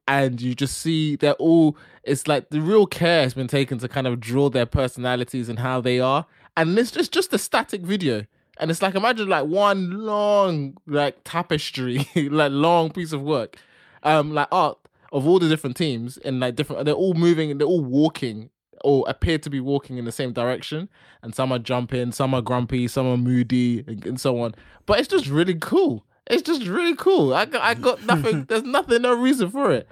[0.07, 1.77] and you just see they're all.
[2.03, 5.59] It's like the real care has been taken to kind of draw their personalities and
[5.59, 6.25] how they are,
[6.57, 8.25] and it's just just a static video.
[8.57, 13.57] And it's like imagine like one long like tapestry, like long piece of work,
[14.03, 14.77] um, like art
[15.11, 16.85] of all the different teams and like different.
[16.85, 18.49] They're all moving and they're all walking
[18.83, 20.89] or appear to be walking in the same direction.
[21.21, 24.53] And some are jumping, some are grumpy, some are moody, and, and so on.
[24.85, 26.05] But it's just really cool.
[26.27, 27.33] It's just really cool.
[27.33, 28.45] I got, I got nothing.
[28.45, 29.87] there's nothing, no reason for it.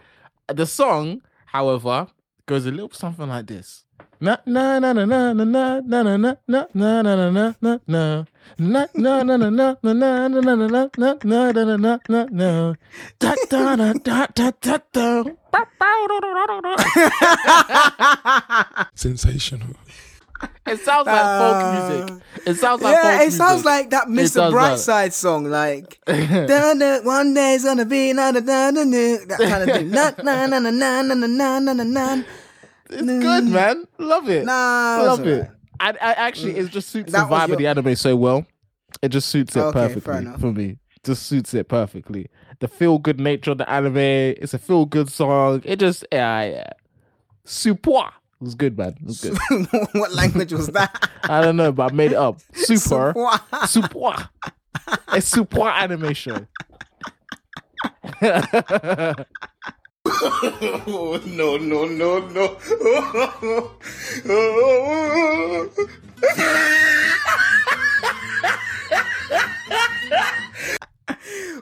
[0.48, 2.08] The song, however,
[2.46, 3.86] goes a little something like this.
[4.24, 7.80] Na na na na na na na na na na na na na na na
[7.92, 8.24] na.
[8.58, 11.98] Na na na na na na na na na na na na na na na
[12.08, 12.50] na na.
[13.20, 15.24] Da da da da da da da.
[18.96, 19.76] Sensational.
[20.68, 22.24] It sounds like folk music.
[22.48, 23.38] It sounds like folk yeah, it music.
[23.38, 24.36] sounds like that does Mr.
[24.36, 24.52] that.
[24.54, 29.40] Brightside song, like "Dun, dun, one day's gonna be na na na na na," that
[29.40, 29.92] kind of thing.
[29.92, 32.24] Na na na na na na na na na
[32.94, 33.86] It's good, man.
[33.98, 34.46] Love it.
[34.46, 35.50] Nah, love it.
[35.80, 38.46] I, I actually, it just suits That the vibe of the anime so well.
[39.02, 40.78] It just suits it Okay, perfectly for me.
[41.04, 42.28] Just suits it perfectly.
[42.60, 43.98] The feel good nature of the anime.
[43.98, 45.62] It's a feel good song.
[45.66, 46.70] It just yeah, yeah.
[47.44, 48.12] Super.
[48.40, 48.96] It was good, man.
[49.02, 49.38] It was good.
[49.94, 51.10] what language was that?
[51.24, 52.40] I don't know, but I made it up.
[52.54, 53.14] Super.
[53.66, 53.68] Super.
[53.68, 54.30] Super.
[55.08, 56.46] A super anime show.
[60.06, 62.58] Oh, no, no, no, no.
[64.30, 65.70] Oh.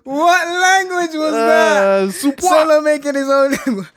[0.03, 1.83] What language was that?
[1.83, 2.41] Uh, super.
[2.41, 3.87] Solo making his own.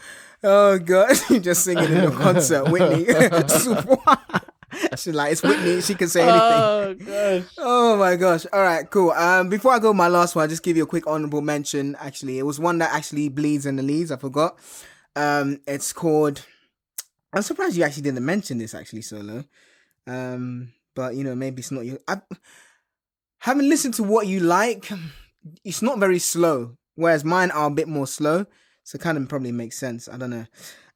[0.42, 3.06] Oh god, you just singing in a concert, Whitney.
[4.96, 5.80] She's like, it's Whitney.
[5.80, 6.40] She can say anything.
[6.40, 7.44] Oh gosh.
[7.58, 8.46] Oh my gosh.
[8.52, 9.10] All right, cool.
[9.12, 11.96] Um, before I go my last one, I'll just give you a quick honorable mention.
[11.98, 14.10] Actually, it was one that actually bleeds in the leads.
[14.10, 14.58] I forgot.
[15.16, 16.44] Um, it's called.
[17.32, 19.44] I'm surprised you actually didn't mention this actually, Solo.
[20.06, 21.98] Um, but you know, maybe it's not your.
[22.08, 22.20] I
[23.38, 24.90] haven't listened to what you like.
[25.64, 28.46] It's not very slow, whereas mine are a bit more slow.
[28.84, 30.08] So it kind of probably makes sense.
[30.08, 30.46] I don't know.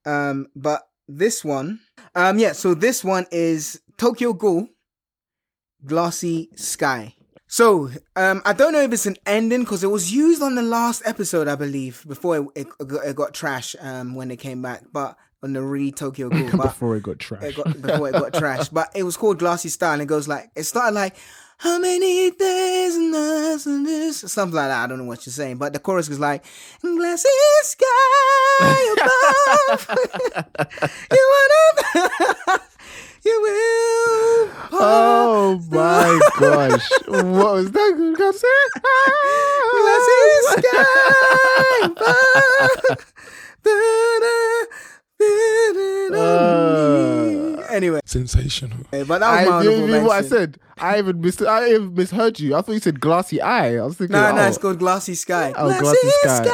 [0.04, 1.80] Um, but this one,
[2.14, 2.52] um, yeah.
[2.52, 4.68] So this one is Tokyo Ghoul
[5.84, 7.14] Glassy Sky.
[7.50, 10.62] So, um, I don't know if it's an ending because it was used on the
[10.62, 14.60] last episode, I believe, before it, it, got, it got trash um, when it came
[14.60, 14.84] back.
[14.92, 16.50] But on the re Tokyo Ghoul.
[16.62, 17.56] Before it got it trashed.
[17.56, 18.70] got, before it got trashed.
[18.72, 21.16] But it was called Glassy Sky, and it goes like it started like
[21.58, 24.84] how many days and nights and this something like that.
[24.84, 26.44] I don't know what you're saying, but the chorus is like
[26.80, 27.28] glassy
[27.62, 29.88] sky above.
[31.12, 32.60] you wanna,
[33.24, 34.50] you will.
[34.72, 36.88] Oh my gosh.
[37.08, 37.94] What was that?
[39.74, 43.12] Glassy sky above.
[45.18, 48.78] Da-da, da-da, Uh, anyway, Sensational.
[48.90, 50.58] but that was I my didn't honorable mean what I said.
[50.78, 52.54] I even mis- I even misheard you.
[52.56, 53.76] I thought you said glassy eye.
[53.76, 55.52] I was thinking, No, oh, no, it's called Glassy Sky.
[55.56, 56.50] Oh, Glassy Sky.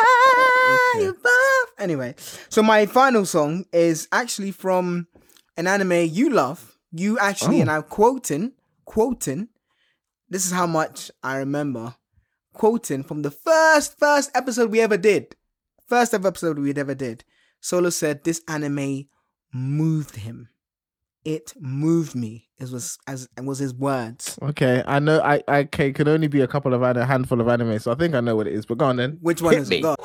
[0.96, 1.06] Okay.
[1.06, 1.74] above.
[1.78, 2.14] Anyway,
[2.48, 5.06] so my final song is actually from
[5.56, 6.76] an anime you love.
[6.92, 7.62] You actually, Oh.
[7.62, 8.52] and I'm quoting,
[8.84, 9.48] quoting.
[10.30, 11.96] This is how much I remember
[12.54, 15.36] quoting from the first, first episode we ever did.
[15.86, 17.24] First ever episode we ever did.
[17.64, 19.06] Solo said this anime
[19.50, 20.50] moved him.
[21.24, 22.50] It moved me.
[22.58, 24.38] It was as it was his words.
[24.42, 25.18] Okay, I know.
[25.22, 27.94] I I okay, can only be a couple of a handful of anime, so I
[27.94, 28.66] think I know what it is.
[28.66, 29.16] But go on then.
[29.22, 29.78] Which one Hit is me.
[29.78, 29.80] it?
[29.82, 29.96] Go.
[29.98, 30.04] Go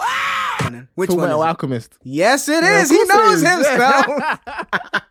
[0.67, 0.87] on.
[0.95, 1.27] Which Full one?
[1.27, 1.49] Metal Is it?
[1.49, 1.97] Alchemist.
[2.03, 2.89] Yes, it Yeah, is.
[2.89, 3.67] he knows it is.
[3.67, 4.39] himself.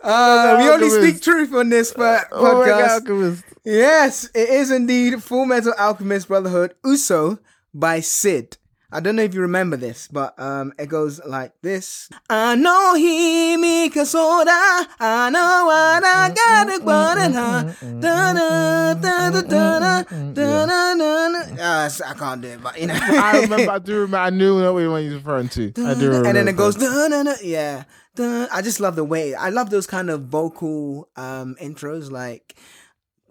[0.00, 1.00] Uh, we only Alchemist.
[1.16, 2.88] speak truth on this po- Full Metal podcast.
[3.00, 3.44] Alchemist.
[3.64, 7.38] Yes, it is indeed Full Metal Alchemist Brotherhood Uso
[7.74, 8.58] by Sid.
[8.90, 12.08] I don't know if you remember this, but um, it goes like this.
[12.30, 14.06] I know he make a.
[14.08, 18.00] I know what I got to put in her.
[18.00, 21.62] Da da da da da da da da da.
[21.62, 22.94] Uh, I can't do it, but you know.
[22.98, 23.72] I remember.
[23.72, 24.16] I do remember.
[24.16, 25.68] I knew what one you're referring to.
[25.76, 26.28] I do remember.
[26.28, 27.84] and then it goes dun, dun, dun, yeah
[28.20, 32.56] i just love the way i love those kind of vocal um intros like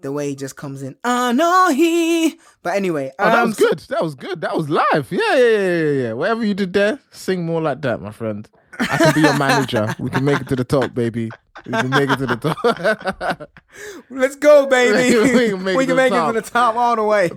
[0.02, 3.58] the way he just comes in oh no he but anyway Oh, that um, was
[3.58, 3.80] good.
[3.80, 4.42] That was good.
[4.42, 5.08] That was live.
[5.12, 6.14] Yeah, yeah, yeah, yeah, yeah.
[6.14, 8.48] Whatever you did there, sing more like that, my friend.
[8.80, 9.96] I can be your manager.
[10.00, 11.30] We can make it to the top, baby.
[11.66, 13.50] We can make it to the top.
[14.10, 16.34] let's go baby We we can can make make, it to the it to top.
[16.36, 17.30] the top all the way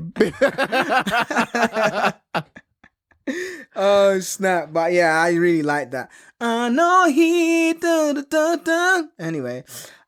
[3.77, 9.11] oh snap but yeah i really like that i know he dun, dun, dun.
[9.19, 9.63] anyway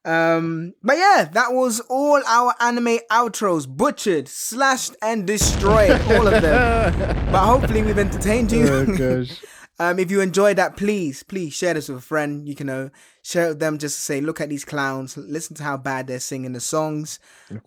[0.04, 6.42] um but yeah that was all our anime outros butchered slashed and destroyed all of
[6.42, 6.92] them.
[7.32, 8.66] But hopefully we've entertained you.
[8.68, 9.24] Oh
[9.78, 12.90] um if you enjoyed that please please share this with a friend you can know
[13.22, 16.06] share it with them just to say look at these clowns listen to how bad
[16.08, 17.18] they're singing the songs.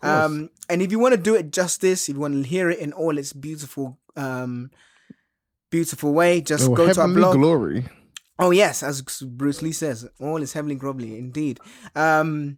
[0.03, 2.79] Um and if you want to do it justice if you want to hear it
[2.79, 4.71] in all its beautiful um
[5.71, 7.86] beautiful way just Oh, go to our blog glory.
[8.38, 11.59] Oh yes, as Bruce Lee says, all is heavily grobbly indeed.
[11.95, 12.57] Um,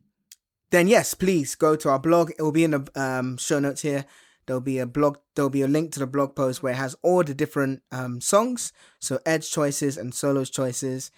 [0.71, 2.31] then yes, please go to our blog.
[2.31, 4.05] It will be in the um, show notes here.
[4.45, 5.17] There'll be a blog.
[5.35, 8.21] There'll be a link to the blog post where it has all the different um,
[8.21, 11.11] songs, so Edge choices and Solo's choices.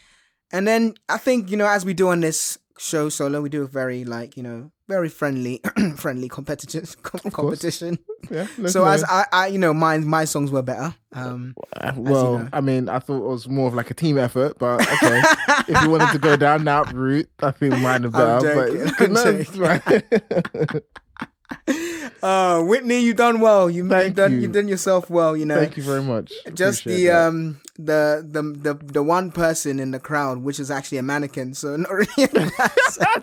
[0.51, 3.63] And then I think you know, as we do on this show, Solo, we do
[3.63, 5.61] a very like you know, very friendly,
[5.95, 7.99] friendly competition com- competition.
[8.29, 8.47] Yeah.
[8.67, 10.93] So as I, I, you know, my my songs were better.
[11.13, 11.55] Um,
[11.95, 12.49] well, know.
[12.53, 15.21] I mean, I thought it was more of like a team effort, but okay.
[15.67, 18.09] if you wanted to go down that route, I think mine are
[18.41, 18.83] better.
[18.97, 19.59] but joking.
[19.59, 20.83] right?
[22.21, 23.69] Uh, Whitney, you done well.
[23.69, 24.39] You Thank you've done you.
[24.39, 25.37] you done yourself well.
[25.37, 26.33] You know, Thank you very much.
[26.53, 27.27] just Appreciate the that.
[27.27, 31.53] um the, the the the one person in the crowd, which is actually a mannequin.
[31.53, 32.07] So not really.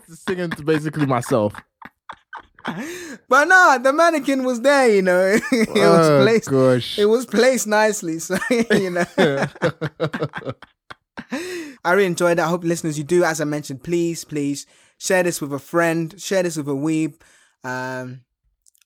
[0.09, 1.53] singing to basically myself.
[3.29, 4.89] but no, the mannequin was there.
[4.89, 6.51] You know, it was oh, placed.
[6.51, 6.99] Gosh.
[6.99, 8.19] It was placed nicely.
[8.19, 9.05] So you know.
[11.85, 12.47] I really enjoyed that.
[12.47, 13.25] I hope listeners you do.
[13.25, 14.67] As I mentioned, please, please
[14.99, 17.15] share this with a friend, share this with a weeb.
[17.67, 18.21] Um,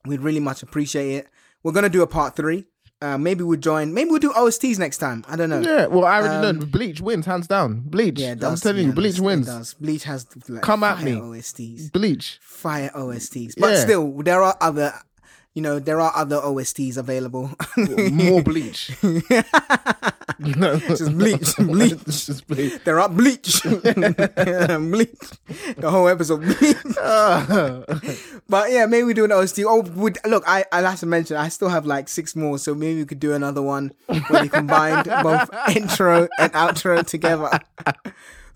[0.06, 1.28] we'd really much appreciate it.
[1.62, 2.66] We're gonna do a part three.
[3.02, 3.94] Uh, maybe we'll join.
[3.94, 5.24] Maybe we'll do OSTs next time.
[5.26, 5.60] I don't know.
[5.60, 6.66] yeah, well, I already Um, know.
[6.66, 7.80] Bleach wins hands down.
[7.86, 8.18] Bleach.
[8.20, 9.46] Yeah, it I'm telling be you, Bleach wins.
[9.46, 9.72] does.
[9.74, 11.12] Bleach has like, Come at me.
[11.12, 12.38] OSTs, Bleach.
[12.42, 13.54] fire OSTs.
[13.58, 13.84] But Yeah.
[13.84, 14.92] still, there are other.
[15.54, 17.50] You know, there are other OSTs available.
[17.76, 18.92] More bleach.
[19.02, 20.78] no.
[20.78, 22.04] Just bleach, bleach.
[22.06, 22.84] Just bleach.
[22.84, 25.18] There are bleach, bleach.
[25.76, 26.76] The whole episode bleach.
[28.48, 29.60] But yeah, maybe we do an OST.
[29.66, 32.72] Oh, would look, I I have to mention I still have like six more, so
[32.72, 37.50] maybe we could do another one where we combined both intro and outro together.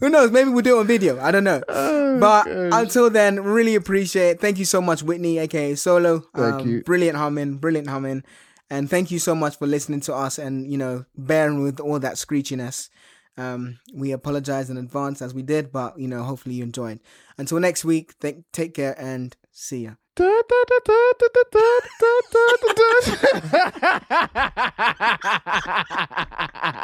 [0.00, 0.30] Who knows?
[0.30, 1.20] Maybe we'll do it on video.
[1.20, 1.62] I don't know.
[1.66, 2.82] but gosh.
[2.82, 4.40] until then, really appreciate it.
[4.40, 6.24] Thank you so much, Whitney, aka Solo.
[6.34, 6.82] Um, Thank you.
[6.82, 8.22] Brilliant humming, brilliant humming.
[8.70, 11.98] And thank you so much for listening to us and, you know, bearing with all
[12.00, 12.88] that screechiness.
[13.36, 17.00] Um, we apologize in advance as we did, but, you know, hopefully you enjoyed.
[17.36, 19.94] Until next week, th- take care and see ya.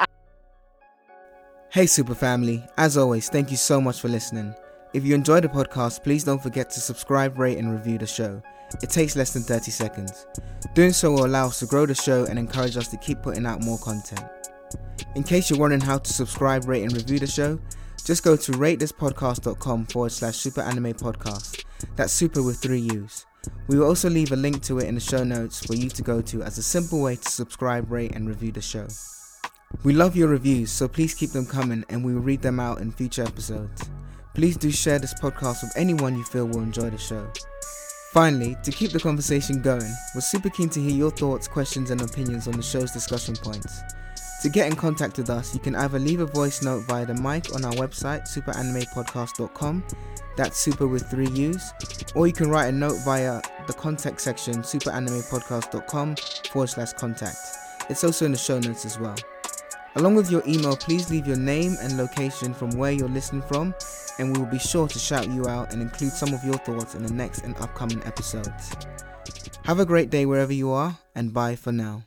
[1.73, 2.65] Hey, Super Family.
[2.79, 4.53] As always, thank you so much for listening.
[4.93, 8.43] If you enjoyed the podcast, please don't forget to subscribe, rate, and review the show.
[8.83, 10.27] It takes less than 30 seconds.
[10.75, 13.47] Doing so will allow us to grow the show and encourage us to keep putting
[13.47, 14.25] out more content.
[15.15, 17.61] In case you're wondering how to subscribe, rate, and review the show,
[18.05, 21.65] just go to ratethispodcast.com forward slash super anime podcast.
[21.95, 23.27] That's super with three U's.
[23.69, 26.03] We will also leave a link to it in the show notes for you to
[26.03, 28.89] go to as a simple way to subscribe, rate, and review the show.
[29.83, 32.81] We love your reviews, so please keep them coming and we will read them out
[32.81, 33.89] in future episodes.
[34.35, 37.27] Please do share this podcast with anyone you feel will enjoy the show.
[38.13, 42.03] Finally, to keep the conversation going, we're super keen to hear your thoughts, questions, and
[42.03, 43.81] opinions on the show's discussion points.
[44.43, 47.15] To get in contact with us, you can either leave a voice note via the
[47.15, 49.85] mic on our website, superanimepodcast.com,
[50.37, 51.73] that's super with three U's,
[52.15, 56.17] or you can write a note via the contact section, superanimepodcast.com
[56.51, 57.37] forward slash contact.
[57.89, 59.17] It's also in the show notes as well.
[59.97, 63.75] Along with your email, please leave your name and location from where you're listening from,
[64.19, 66.95] and we will be sure to shout you out and include some of your thoughts
[66.95, 68.71] in the next and upcoming episodes.
[69.65, 72.05] Have a great day wherever you are, and bye for now.